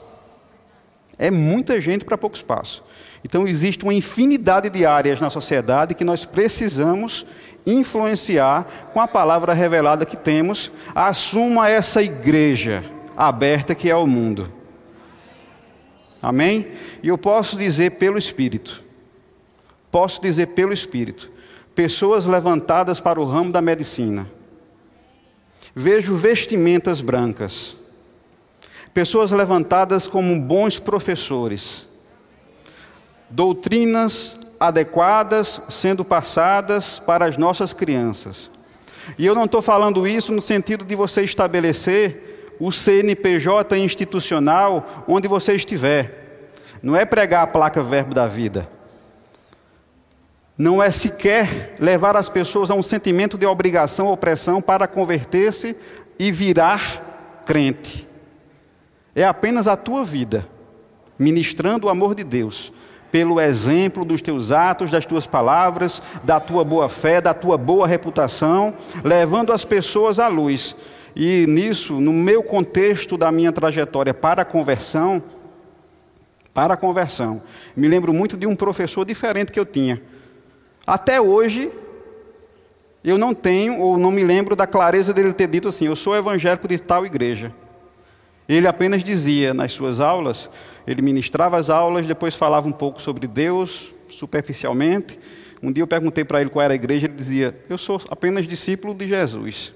[1.19, 2.83] É muita gente para pouco espaço.
[3.25, 7.25] Então existe uma infinidade de áreas na sociedade que nós precisamos
[7.65, 10.71] influenciar com a palavra revelada que temos.
[10.93, 12.83] Assuma essa igreja
[13.17, 14.53] aberta que é o mundo.
[16.21, 16.67] Amém?
[17.01, 18.83] E eu posso dizer pelo Espírito,
[19.89, 21.31] posso dizer pelo Espírito,
[21.73, 24.29] pessoas levantadas para o ramo da medicina.
[25.73, 27.75] Vejo vestimentas brancas,
[28.93, 31.94] pessoas levantadas como bons professores,
[33.29, 38.49] doutrinas adequadas sendo passadas para as nossas crianças.
[39.17, 45.27] E eu não estou falando isso no sentido de você estabelecer o CNPJ institucional onde
[45.27, 46.51] você estiver.
[46.81, 48.65] Não é pregar a placa Verbo da Vida.
[50.57, 55.75] Não é sequer levar as pessoas a um sentimento de obrigação ou pressão para converter-se
[56.17, 58.07] e virar crente.
[59.13, 60.47] É apenas a tua vida,
[61.19, 62.71] ministrando o amor de Deus,
[63.15, 67.87] pelo exemplo dos teus atos, das tuas palavras, da tua boa fé, da tua boa
[67.87, 68.73] reputação,
[69.05, 70.75] levando as pessoas à luz
[71.15, 75.23] e nisso, no meu contexto da minha trajetória para a conversão,
[76.53, 77.41] para a conversão,
[77.73, 80.01] me lembro muito de um professor diferente que eu tinha.
[80.85, 81.71] Até hoje,
[83.01, 86.17] eu não tenho ou não me lembro da clareza dele ter dito assim: eu sou
[86.17, 87.53] evangélico de tal igreja.
[88.47, 90.49] Ele apenas dizia nas suas aulas,
[90.87, 95.19] ele ministrava as aulas, depois falava um pouco sobre Deus, superficialmente.
[95.61, 98.47] Um dia eu perguntei para ele qual era a igreja, ele dizia: Eu sou apenas
[98.47, 99.73] discípulo de Jesus.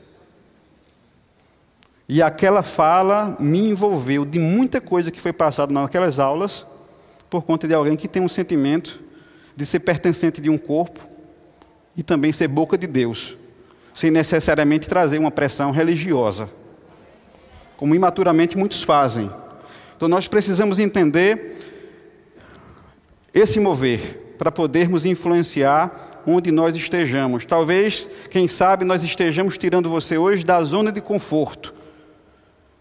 [2.07, 6.65] E aquela fala me envolveu de muita coisa que foi passada naquelas aulas,
[7.29, 8.99] por conta de alguém que tem um sentimento
[9.55, 11.07] de ser pertencente de um corpo
[11.95, 13.37] e também ser boca de Deus,
[13.93, 16.49] sem necessariamente trazer uma pressão religiosa,
[17.77, 19.29] como imaturamente muitos fazem.
[19.99, 21.57] Então nós precisamos entender
[23.33, 27.43] esse mover para podermos influenciar onde nós estejamos.
[27.43, 31.73] Talvez, quem sabe, nós estejamos tirando você hoje da zona de conforto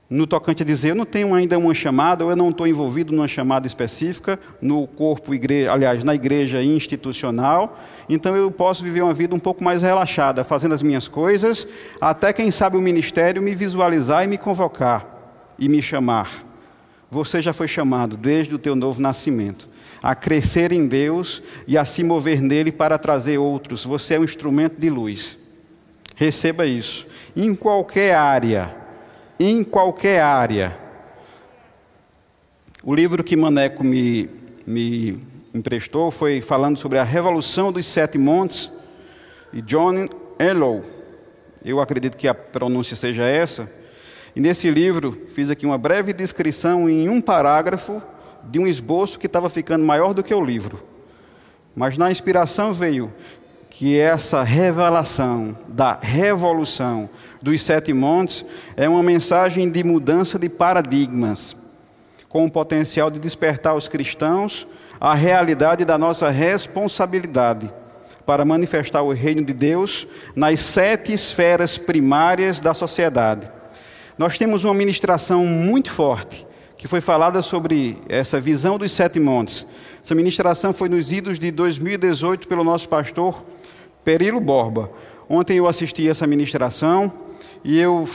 [0.09, 3.13] no tocante a dizer, eu não tenho ainda uma chamada, ou eu não estou envolvido
[3.13, 7.77] numa chamada específica, no corpo, igreja, aliás, na igreja institucional,
[8.09, 11.67] então eu posso viver uma vida um pouco mais relaxada, fazendo as minhas coisas,
[12.01, 15.05] até quem sabe o ministério me visualizar e me convocar
[15.59, 16.48] e me chamar.
[17.11, 19.69] Você já foi chamado desde o teu novo nascimento
[20.03, 23.85] a crescer em Deus e a se mover nele para trazer outros.
[23.85, 25.37] Você é um instrumento de luz.
[26.15, 27.07] Receba isso.
[27.35, 28.79] Em qualquer área
[29.39, 30.77] em qualquer área.
[32.83, 34.29] O livro que Maneco me,
[34.67, 35.23] me
[35.55, 38.71] emprestou foi falando sobre a Revolução dos Sete Montes,
[39.53, 40.83] de John Ellow.
[41.65, 43.71] Eu acredito que a pronúncia seja essa.
[44.35, 48.03] E nesse livro, fiz aqui uma breve descrição em um parágrafo
[48.45, 50.83] de um esboço que estava ficando maior do que o livro.
[51.75, 53.13] Mas na inspiração veio
[53.71, 57.09] que essa revelação da revolução
[57.41, 58.45] dos sete montes
[58.77, 61.57] é uma mensagem de mudança de paradigmas,
[62.29, 64.67] com o potencial de despertar os cristãos
[65.01, 67.71] à realidade da nossa responsabilidade
[68.27, 73.58] para manifestar o reino de Deus nas sete esferas primárias da sociedade.
[74.19, 76.45] Nós temos uma ministração muito forte
[76.77, 79.65] que foi falada sobre essa visão dos sete montes.
[80.03, 83.45] Essa ministração foi nos idos de 2018 pelo nosso pastor
[84.05, 84.91] Perilo Borba.
[85.29, 87.13] Ontem eu assisti essa ministração
[87.63, 88.09] e eu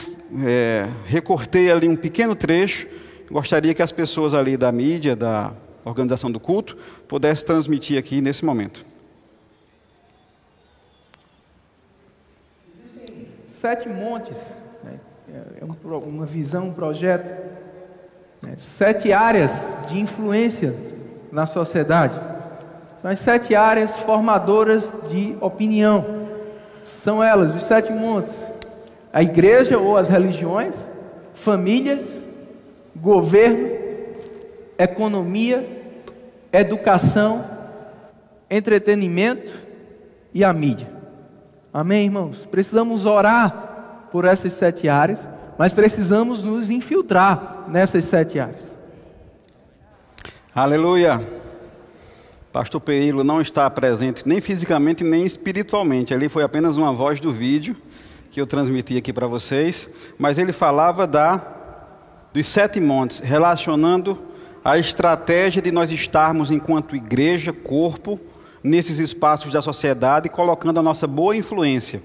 [0.46, 2.86] é, recortei ali um pequeno trecho.
[3.30, 5.52] Gostaria que as pessoas ali da mídia, da
[5.86, 6.76] organização do culto,
[7.08, 8.84] pudessem transmitir aqui nesse momento.
[13.46, 14.36] Sete montes,
[16.06, 17.30] uma visão, um projeto,
[18.42, 18.54] né?
[18.56, 19.52] sete áreas
[19.88, 20.74] de influência
[21.32, 22.14] na sociedade.
[23.00, 26.04] São as sete áreas formadoras de opinião.
[26.84, 28.32] São elas, os sete montes:
[29.12, 30.74] a igreja ou as religiões,
[31.34, 32.02] famílias,
[32.96, 33.70] governo,
[34.78, 35.66] economia,
[36.52, 37.44] educação,
[38.48, 39.54] entretenimento
[40.32, 40.88] e a mídia.
[41.72, 42.46] Amém, irmãos?
[42.50, 45.26] Precisamos orar por essas sete áreas,
[45.58, 48.74] mas precisamos nos infiltrar nessas sete áreas.
[50.54, 51.20] Aleluia.
[52.52, 56.14] Pastor Peilo não está presente nem fisicamente nem espiritualmente.
[56.14, 57.76] Ali foi apenas uma voz do vídeo
[58.30, 59.88] que eu transmiti aqui para vocês,
[60.18, 61.40] mas ele falava da
[62.32, 64.18] dos sete montes, relacionando
[64.64, 68.18] a estratégia de nós estarmos enquanto igreja, corpo,
[68.62, 72.02] nesses espaços da sociedade, colocando a nossa boa influência.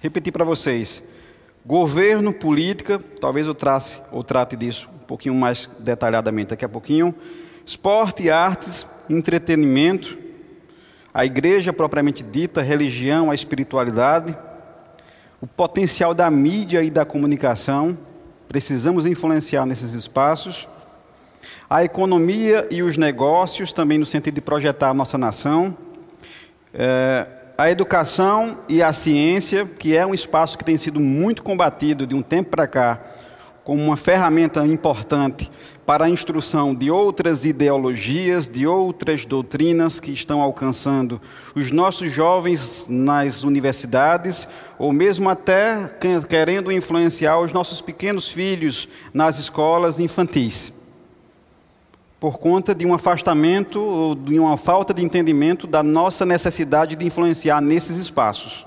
[0.00, 1.02] Repetir para vocês:
[1.68, 7.14] governo, política, talvez eu trace ou trate disso um pouquinho mais detalhadamente daqui a pouquinho.
[7.64, 10.16] Esporte, artes, entretenimento,
[11.12, 14.34] a igreja propriamente dita, religião, a espiritualidade,
[15.42, 17.98] o potencial da mídia e da comunicação,
[18.48, 20.66] precisamos influenciar nesses espaços.
[21.68, 25.76] A economia e os negócios, também no sentido de projetar a nossa nação.
[26.72, 27.26] É,
[27.58, 32.14] a educação e a ciência, que é um espaço que tem sido muito combatido de
[32.14, 33.00] um tempo para cá,
[33.64, 35.50] como uma ferramenta importante
[35.84, 41.20] para a instrução de outras ideologias, de outras doutrinas que estão alcançando
[41.52, 44.46] os nossos jovens nas universidades,
[44.78, 45.90] ou mesmo até
[46.28, 50.77] querendo influenciar os nossos pequenos filhos nas escolas infantis.
[52.20, 57.06] Por conta de um afastamento ou de uma falta de entendimento da nossa necessidade de
[57.06, 58.66] influenciar nesses espaços.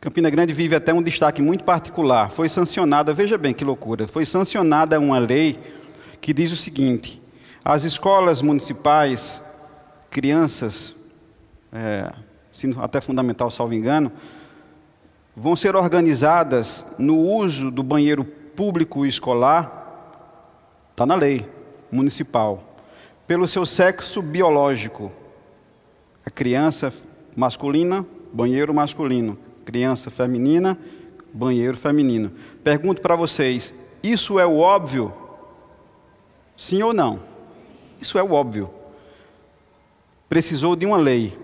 [0.00, 2.28] Campina Grande vive até um destaque muito particular.
[2.32, 5.60] Foi sancionada, veja bem que loucura, foi sancionada uma lei
[6.20, 7.22] que diz o seguinte:
[7.64, 9.40] as escolas municipais,
[10.10, 10.96] crianças,
[11.72, 12.12] é,
[12.80, 14.10] até fundamental, salvo engano,
[15.36, 19.86] vão ser organizadas no uso do banheiro público escolar,
[20.90, 21.48] está na lei
[21.92, 22.76] municipal,
[23.26, 25.12] pelo seu sexo biológico.
[26.26, 26.92] A criança
[27.36, 30.78] masculina, banheiro masculino criança feminina,
[31.32, 32.32] banheiro feminino.
[32.62, 35.12] Pergunto para vocês: isso é o óbvio?
[36.56, 37.20] Sim ou não?
[38.00, 38.70] Isso é o óbvio.
[40.28, 41.38] Precisou de uma lei.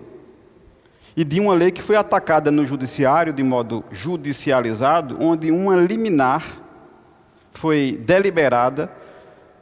[1.17, 6.45] E de uma lei que foi atacada no judiciário de modo judicializado, onde uma liminar
[7.53, 8.91] foi deliberada,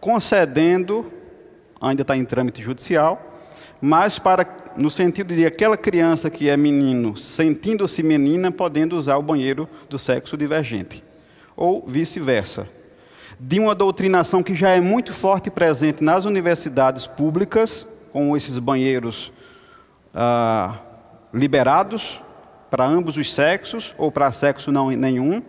[0.07, 1.13] concedendo,
[1.81, 3.21] ainda está em trâmite judicial,
[3.81, 9.23] mas para no sentido de aquela criança que é menino, sentindo-se menina, podendo usar o
[9.23, 11.03] banheiro do sexo divergente,
[11.57, 12.69] ou vice-versa.
[13.41, 18.61] De uma doutrinação que já é muito forte e presente nas universidades públicas, com esses
[18.61, 19.33] banheiros
[20.15, 20.79] ah,
[21.35, 22.21] liberados
[22.71, 25.43] para ambos os sexos, ou para sexo não nenhum,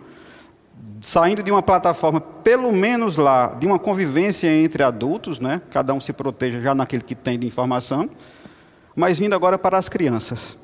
[0.99, 5.61] saindo de uma plataforma, pelo menos lá, de uma convivência entre adultos, né?
[5.69, 8.09] cada um se proteja já naquele que tem de informação,
[8.95, 10.57] mas vindo agora para as crianças.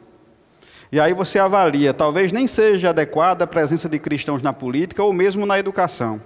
[0.91, 5.11] E aí você avalia, talvez nem seja adequada a presença de cristãos na política ou
[5.11, 6.21] mesmo na educação.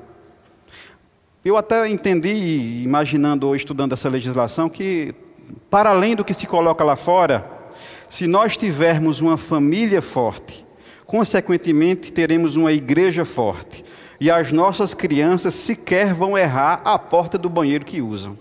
[1.44, 5.16] Eu até entendi, imaginando ou estudando essa legislação, que
[5.70, 7.50] para além do que se coloca lá fora,
[8.10, 10.67] se nós tivermos uma família forte,
[11.08, 13.84] consequentemente teremos uma igreja forte.
[14.20, 18.36] e as nossas crianças sequer vão errar a porta do banheiro que usam.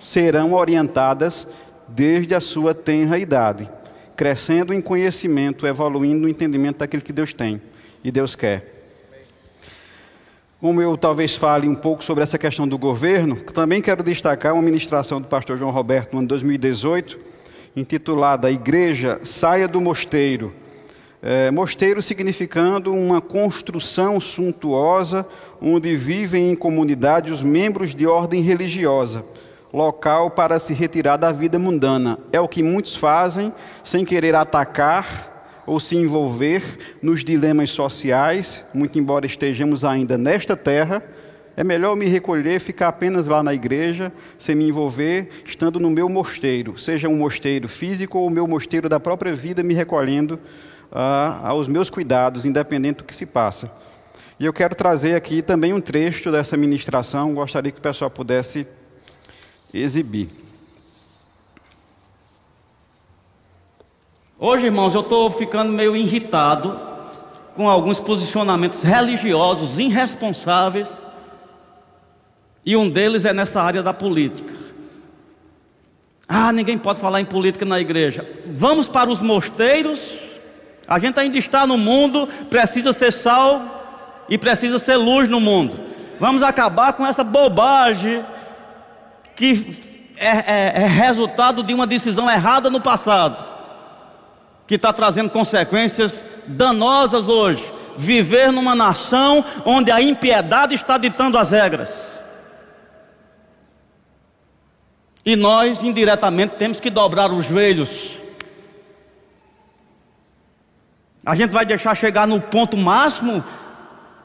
[0.00, 1.46] Serão orientadas
[1.86, 3.70] desde a sua tenra idade,
[4.16, 7.60] crescendo em conhecimento, evoluindo no entendimento daquilo que Deus tem
[8.02, 8.86] e Deus quer.
[10.58, 14.62] Como eu talvez fale um pouco sobre essa questão do governo, também quero destacar uma
[14.62, 17.20] ministração do pastor João Roberto no ano 2018,
[17.76, 20.54] intitulada Igreja Saia do Mosteiro
[21.22, 25.26] é, mosteiro significando uma construção suntuosa
[25.60, 29.24] onde vivem em comunidade os membros de ordem religiosa,
[29.72, 32.18] local para se retirar da vida mundana.
[32.32, 33.52] É o que muitos fazem
[33.84, 41.02] sem querer atacar ou se envolver nos dilemas sociais, muito embora estejamos ainda nesta terra.
[41.56, 46.08] É melhor me recolher, ficar apenas lá na igreja, sem me envolver, estando no meu
[46.08, 50.40] mosteiro, seja um mosteiro físico ou o meu mosteiro da própria vida, me recolhendo
[50.90, 53.70] uh, aos meus cuidados, independente do que se passa.
[54.38, 58.66] E eu quero trazer aqui também um trecho dessa ministração, gostaria que o pessoal pudesse
[59.72, 60.28] exibir.
[64.38, 66.80] Hoje, irmãos, eu estou ficando meio irritado
[67.54, 70.88] com alguns posicionamentos religiosos irresponsáveis,
[72.64, 74.54] e um deles é nessa área da política.
[76.26, 78.26] Ah, ninguém pode falar em política na igreja.
[78.54, 80.19] Vamos para os mosteiros
[80.90, 85.78] a gente ainda está no mundo, precisa ser sal e precisa ser luz no mundo.
[86.18, 88.24] Vamos acabar com essa bobagem
[89.36, 89.78] que
[90.16, 93.40] é, é, é resultado de uma decisão errada no passado,
[94.66, 97.64] que está trazendo consequências danosas hoje.
[97.96, 101.88] Viver numa nação onde a impiedade está ditando as regras.
[105.24, 108.19] E nós, indiretamente, temos que dobrar os joelhos
[111.24, 113.44] A gente vai deixar chegar no ponto máximo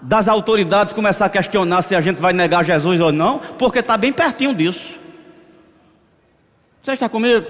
[0.02, 3.98] das autoridades começar a questionar se a gente vai negar Jesus ou não, porque está
[3.98, 4.96] bem pertinho disso.
[6.82, 7.46] Você está comigo?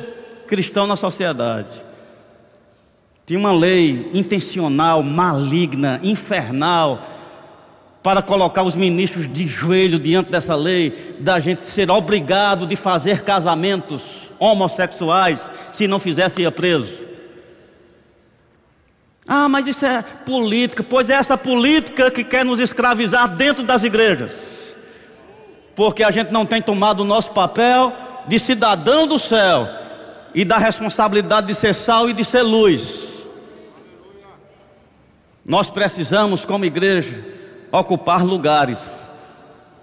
[0.47, 1.67] Cristão na sociedade.
[3.25, 7.01] Tinha uma lei intencional, maligna, infernal,
[8.01, 13.23] para colocar os ministros de joelho diante dessa lei, da gente ser obrigado de fazer
[13.23, 15.41] casamentos homossexuais,
[15.73, 17.04] se não fizesse ia preso.
[19.27, 20.83] Ah, mas isso é política.
[20.83, 24.33] Pois é essa política que quer nos escravizar dentro das igrejas.
[25.75, 27.91] Porque a gente não tem tomado o nosso papel
[28.27, 29.67] de cidadão do céu
[30.33, 33.05] e da responsabilidade de ser sal e de ser luz.
[35.45, 37.23] Nós precisamos, como igreja,
[37.71, 38.79] ocupar lugares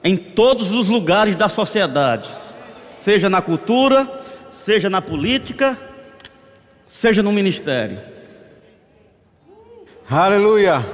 [0.04, 2.28] em todos os lugares da sociedade,
[2.98, 4.08] seja na cultura,
[4.50, 5.78] seja na política,
[6.88, 8.11] seja no ministério.
[10.14, 10.84] Aleluia!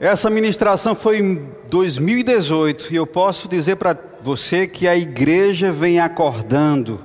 [0.00, 6.00] Essa ministração foi em 2018 e eu posso dizer para você que a igreja vem
[6.00, 6.98] acordando.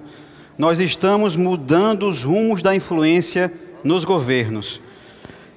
[0.57, 3.53] Nós estamos mudando os rumos da influência
[3.83, 4.81] nos governos.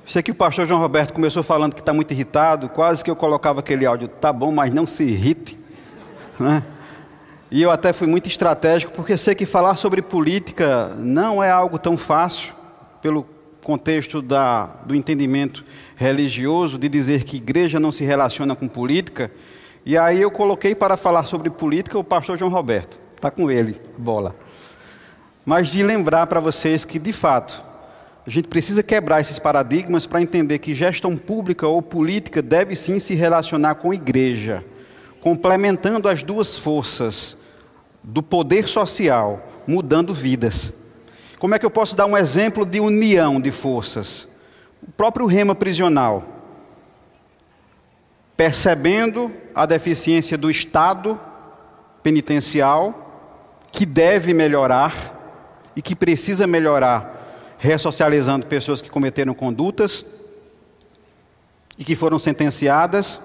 [0.05, 3.17] Sei que o pastor João Roberto começou falando que está muito irritado, quase que eu
[3.17, 5.59] colocava aquele áudio, tá bom, mas não se irrite.
[6.39, 6.63] Né?
[7.51, 11.79] E eu até fui muito estratégico, porque sei que falar sobre política não é algo
[11.79, 12.53] tão fácil,
[13.01, 13.25] pelo
[13.67, 15.65] contexto da, do entendimento
[15.97, 19.29] religioso, de dizer que igreja não se relaciona com política.
[19.85, 22.97] E aí eu coloquei para falar sobre política o pastor João Roberto.
[23.17, 24.37] Está com ele, bola.
[25.45, 27.61] Mas de lembrar para vocês que, de fato,
[28.25, 33.01] a gente precisa quebrar esses paradigmas para entender que gestão pública ou política deve sim
[33.01, 34.65] se relacionar com igreja,
[35.21, 37.39] complementando as duas forças
[38.01, 40.86] do poder social, mudando vidas.
[41.39, 44.27] Como é que eu posso dar um exemplo de união de forças?
[44.83, 46.25] O próprio rema prisional,
[48.37, 51.21] percebendo a deficiência do Estado
[52.03, 53.29] penitencial,
[53.71, 54.95] que deve melhorar
[55.75, 60.07] e que precisa melhorar, ressocializando pessoas que cometeram condutas
[61.79, 63.21] e que foram sentenciadas,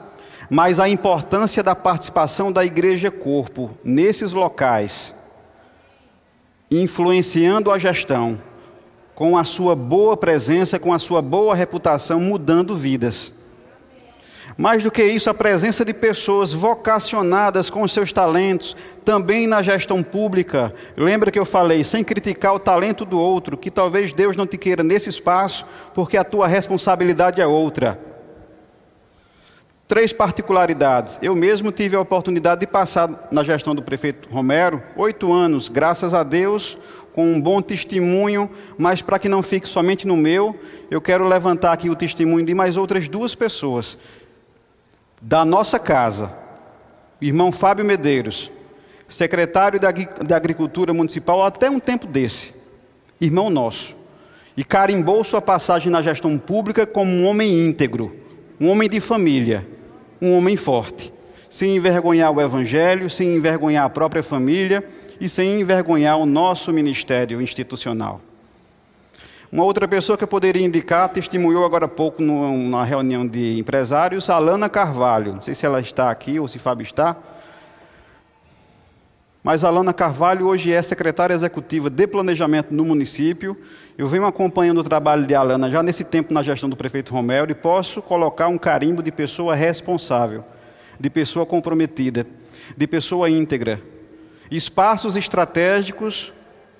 [0.49, 5.13] mas a importância da participação da igreja corpo nesses locais
[6.71, 8.39] influenciando a gestão,
[9.13, 13.33] com a sua boa presença, com a sua boa reputação, mudando vidas.
[14.57, 20.01] Mais do que isso, a presença de pessoas vocacionadas com seus talentos, também na gestão
[20.01, 20.73] pública.
[20.95, 24.57] Lembra que eu falei, sem criticar o talento do outro, que talvez Deus não te
[24.57, 28.10] queira nesse espaço, porque a tua responsabilidade é outra.
[29.91, 31.19] Três particularidades.
[31.21, 36.13] Eu mesmo tive a oportunidade de passar na gestão do prefeito Romero, oito anos, graças
[36.13, 36.77] a Deus,
[37.11, 40.57] com um bom testemunho, mas para que não fique somente no meu,
[40.89, 43.97] eu quero levantar aqui o testemunho de mais outras duas pessoas.
[45.21, 46.31] da nossa casa,
[47.19, 48.49] irmão Fábio Medeiros,
[49.09, 52.53] secretário da Agricultura Municipal até um tempo desse,
[53.19, 53.93] irmão nosso,
[54.55, 58.15] e carimbou sua passagem na gestão pública como um homem íntegro,
[58.57, 59.67] um homem de família,
[60.21, 61.11] um homem forte,
[61.49, 64.83] sem envergonhar o Evangelho, sem envergonhar a própria família
[65.19, 68.21] e sem envergonhar o nosso ministério institucional.
[69.51, 74.29] Uma outra pessoa que eu poderia indicar testemunhou agora há pouco numa reunião de empresários,
[74.29, 75.33] Alana Carvalho.
[75.33, 77.17] Não sei se ela está aqui ou se Fábio está.
[79.43, 83.57] Mas Alana Carvalho hoje é secretária executiva de planejamento no município.
[83.97, 87.49] Eu venho acompanhando o trabalho de Alana já nesse tempo na gestão do prefeito Romero
[87.49, 90.43] e posso colocar um carimbo de pessoa responsável,
[90.99, 92.27] de pessoa comprometida,
[92.77, 93.81] de pessoa íntegra.
[94.51, 96.31] Espaços estratégicos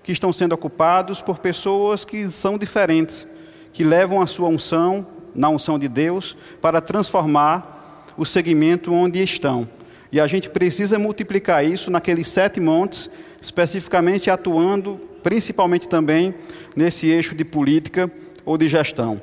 [0.04, 3.26] que estão sendo ocupados por pessoas que são diferentes,
[3.74, 9.68] que levam a sua unção, na unção de Deus, para transformar o segmento onde estão.
[10.12, 13.10] E a gente precisa multiplicar isso naqueles sete montes,
[13.42, 16.34] especificamente atuando principalmente também
[16.76, 18.12] nesse eixo de política
[18.46, 19.22] ou de gestão.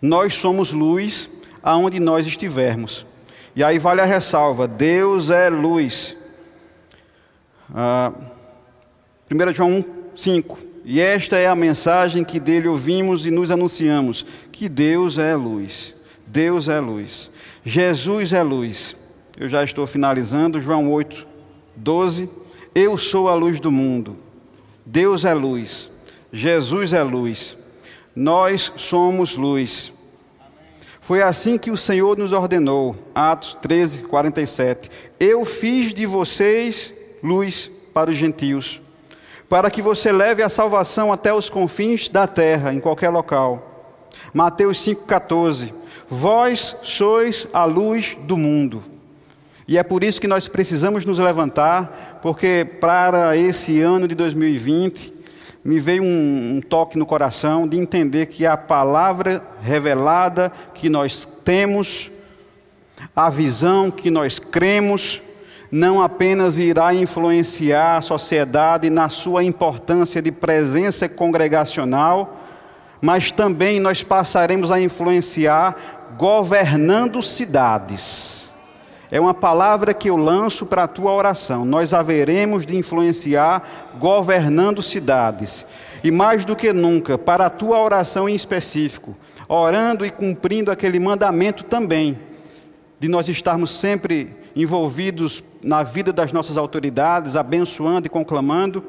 [0.00, 1.30] Nós somos luz
[1.62, 3.06] aonde nós estivermos.
[3.54, 6.16] E aí vale a ressalva: Deus é luz.
[7.74, 8.12] Ah,
[9.30, 10.58] 1 João 1, 5.
[10.84, 15.94] E esta é a mensagem que dele ouvimos e nos anunciamos: que Deus é luz.
[16.26, 17.30] Deus é luz.
[17.64, 18.96] Jesus é luz.
[19.36, 21.26] Eu já estou finalizando, João 8,
[21.76, 22.30] 12.
[22.74, 24.16] Eu sou a luz do mundo.
[24.84, 25.90] Deus é luz.
[26.32, 27.56] Jesus é luz.
[28.14, 29.92] Nós somos luz.
[31.00, 32.94] Foi assim que o Senhor nos ordenou.
[33.14, 34.90] Atos 13, 47.
[35.18, 38.80] Eu fiz de vocês luz para os gentios
[39.48, 44.06] para que você leve a salvação até os confins da terra, em qualquer local.
[44.32, 45.72] Mateus 5,14:
[46.08, 48.82] Vós sois a luz do mundo.
[49.68, 55.12] E é por isso que nós precisamos nos levantar, porque para esse ano de 2020,
[55.62, 61.28] me veio um, um, toque no coração de entender que a palavra revelada que nós
[61.44, 62.10] temos,
[63.14, 65.20] a visão que nós cremos,
[65.70, 72.40] não apenas irá influenciar a sociedade na sua importância de presença congregacional,
[73.02, 78.37] mas também nós passaremos a influenciar governando cidades.
[79.10, 81.64] É uma palavra que eu lanço para a tua oração.
[81.64, 85.64] Nós haveremos de influenciar governando cidades.
[86.04, 89.16] E mais do que nunca, para a tua oração em específico,
[89.48, 92.18] orando e cumprindo aquele mandamento também,
[93.00, 98.84] de nós estarmos sempre envolvidos na vida das nossas autoridades, abençoando e conclamando.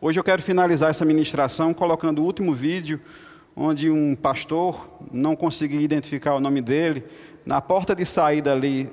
[0.00, 3.00] Hoje eu quero finalizar essa ministração colocando o último vídeo,
[3.56, 7.04] onde um pastor, não consegui identificar o nome dele,
[7.44, 8.88] na porta de saída ali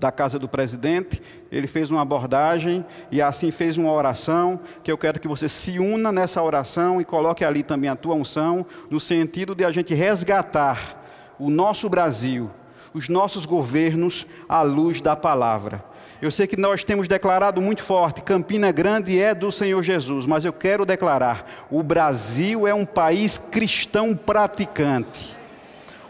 [0.00, 1.22] da casa do presidente,
[1.52, 5.78] ele fez uma abordagem e assim fez uma oração, que eu quero que você se
[5.78, 9.92] una nessa oração e coloque ali também a tua unção, no sentido de a gente
[9.92, 10.98] resgatar
[11.38, 12.50] o nosso Brasil,
[12.94, 15.84] os nossos governos à luz da palavra.
[16.22, 20.44] Eu sei que nós temos declarado muito forte: Campina Grande é do Senhor Jesus, mas
[20.44, 25.38] eu quero declarar: o Brasil é um país cristão praticante.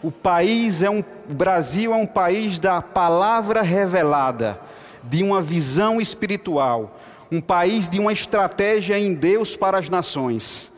[0.03, 4.59] O país é um, o Brasil é um país da palavra revelada,
[5.01, 6.99] de uma visão espiritual,
[7.31, 10.69] um país de uma estratégia em Deus para as nações.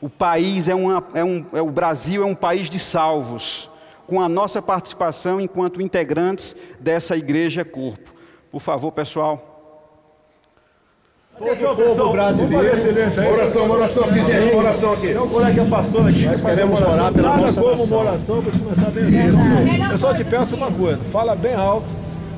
[0.00, 3.68] O país é, uma, é um, é, o Brasil é um país de salvos
[4.06, 8.14] com a nossa participação enquanto integrantes dessa igreja corpo.
[8.52, 9.55] Por favor, pessoal.
[11.38, 12.64] Todo o povo brasileiro.
[13.30, 14.54] Oração, oração aqui, gente.
[14.54, 15.06] Oração aqui.
[15.08, 16.24] Tem um colega que é pastor aqui.
[16.24, 19.92] Nós queremos orar pela Nada nossa como oração para começar bem aqui.
[19.92, 20.98] Eu só te peço uma coisa.
[21.12, 21.86] Fala bem alto.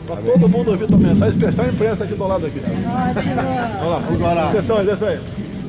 [0.04, 2.58] Para todo mundo ouvir tua mensagem, especial a imprensa aqui do lado aqui.
[2.58, 4.48] Vamos lá, vamos orar.
[4.48, 5.20] Atenção, aí.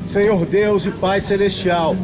[0.08, 1.94] Senhor Deus e Pai Celestial,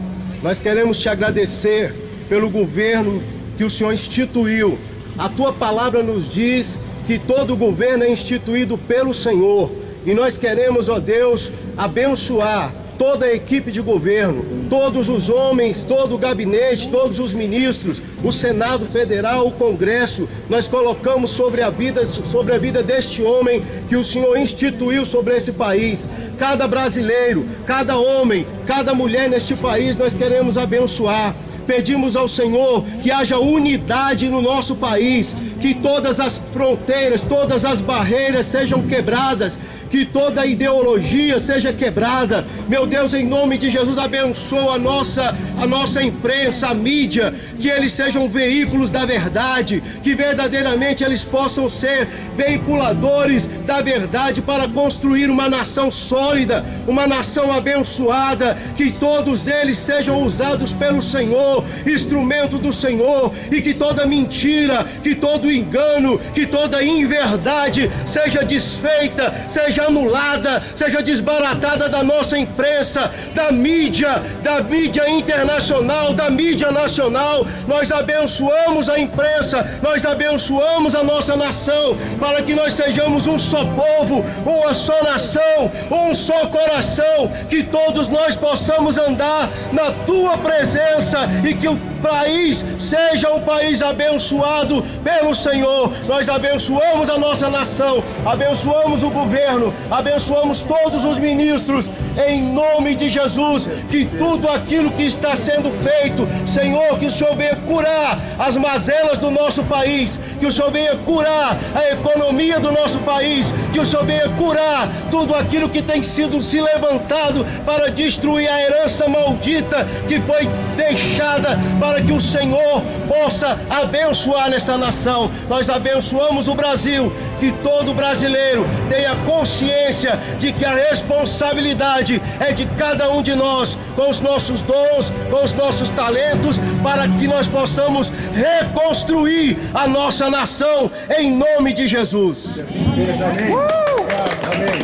[0.42, 1.92] nós queremos te agradecer
[2.28, 3.20] pelo governo
[3.56, 4.78] que o Senhor instituiu.
[5.18, 9.85] A tua palavra nos diz que todo governo é instituído pelo Senhor.
[10.06, 16.14] E nós queremos, ó Deus, abençoar toda a equipe de governo, todos os homens, todo
[16.14, 22.06] o gabinete, todos os ministros, o Senado Federal, o Congresso, nós colocamos sobre a vida,
[22.06, 26.08] sobre a vida deste homem que o Senhor instituiu sobre esse país.
[26.38, 31.34] Cada brasileiro, cada homem, cada mulher neste país nós queremos abençoar.
[31.66, 37.80] Pedimos ao Senhor que haja unidade no nosso país, que todas as fronteiras, todas as
[37.80, 39.58] barreiras sejam quebradas,
[39.96, 42.44] que toda ideologia seja quebrada.
[42.68, 47.70] Meu Deus, em nome de Jesus, abençoa a nossa, a nossa imprensa, a mídia, que
[47.70, 55.30] eles sejam veículos da verdade, que verdadeiramente eles possam ser veiculadores da verdade para construir
[55.30, 62.70] uma nação sólida, uma nação abençoada, que todos eles sejam usados pelo Senhor, instrumento do
[62.70, 70.62] Senhor, e que toda mentira, que todo engano, que toda inverdade seja desfeita, seja anulada,
[70.74, 77.46] seja desbaratada da nossa imprensa, da mídia, da mídia internacional, da mídia nacional.
[77.66, 83.64] Nós abençoamos a imprensa, nós abençoamos a nossa nação, para que nós sejamos um só
[83.64, 91.18] povo, uma só nação, um só coração, que todos nós possamos andar na tua presença
[91.44, 91.76] e que o
[92.06, 95.92] país seja um país abençoado pelo Senhor.
[96.06, 101.86] Nós abençoamos a nossa nação, abençoamos o governo, abençoamos todos os ministros,
[102.28, 103.68] em nome de Jesus.
[103.90, 109.18] Que tudo aquilo que está sendo feito, Senhor, que o Senhor venha curar as mazelas
[109.18, 113.86] do nosso país, que o Senhor venha curar a economia do nosso país, que o
[113.86, 119.86] Senhor venha curar tudo aquilo que tem sido se levantado para destruir a herança maldita
[120.06, 125.30] que foi deixada para que o Senhor possa abençoar nessa nação.
[125.48, 132.66] Nós abençoamos o Brasil, que todo brasileiro tenha consciência de que a responsabilidade é de
[132.78, 137.46] cada um de nós, com os nossos dons, com os nossos talentos, para que nós
[137.46, 142.44] possamos reconstruir a nossa nação em nome de Jesus.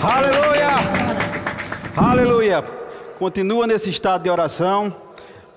[0.03, 0.73] Aleluia!
[1.97, 2.65] Aleluia!
[3.19, 5.12] Continua nesse estado de oração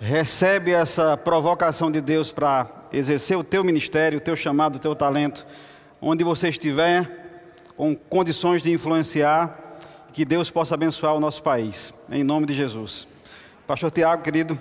[0.05, 4.95] recebe essa provocação de Deus para exercer o teu ministério, o teu chamado, o teu
[4.95, 5.45] talento,
[5.99, 7.09] onde você estiver,
[7.75, 9.59] com condições de influenciar,
[10.13, 13.07] que Deus possa abençoar o nosso país, em nome de Jesus.
[13.65, 14.57] Pastor Tiago, querido.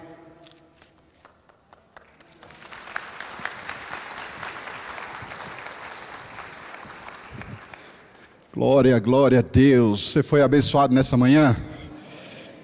[8.54, 10.10] Glória, glória a Deus.
[10.10, 11.54] Você foi abençoado nessa manhã?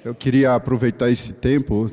[0.02, 1.90] Eu queria aproveitar esse tempo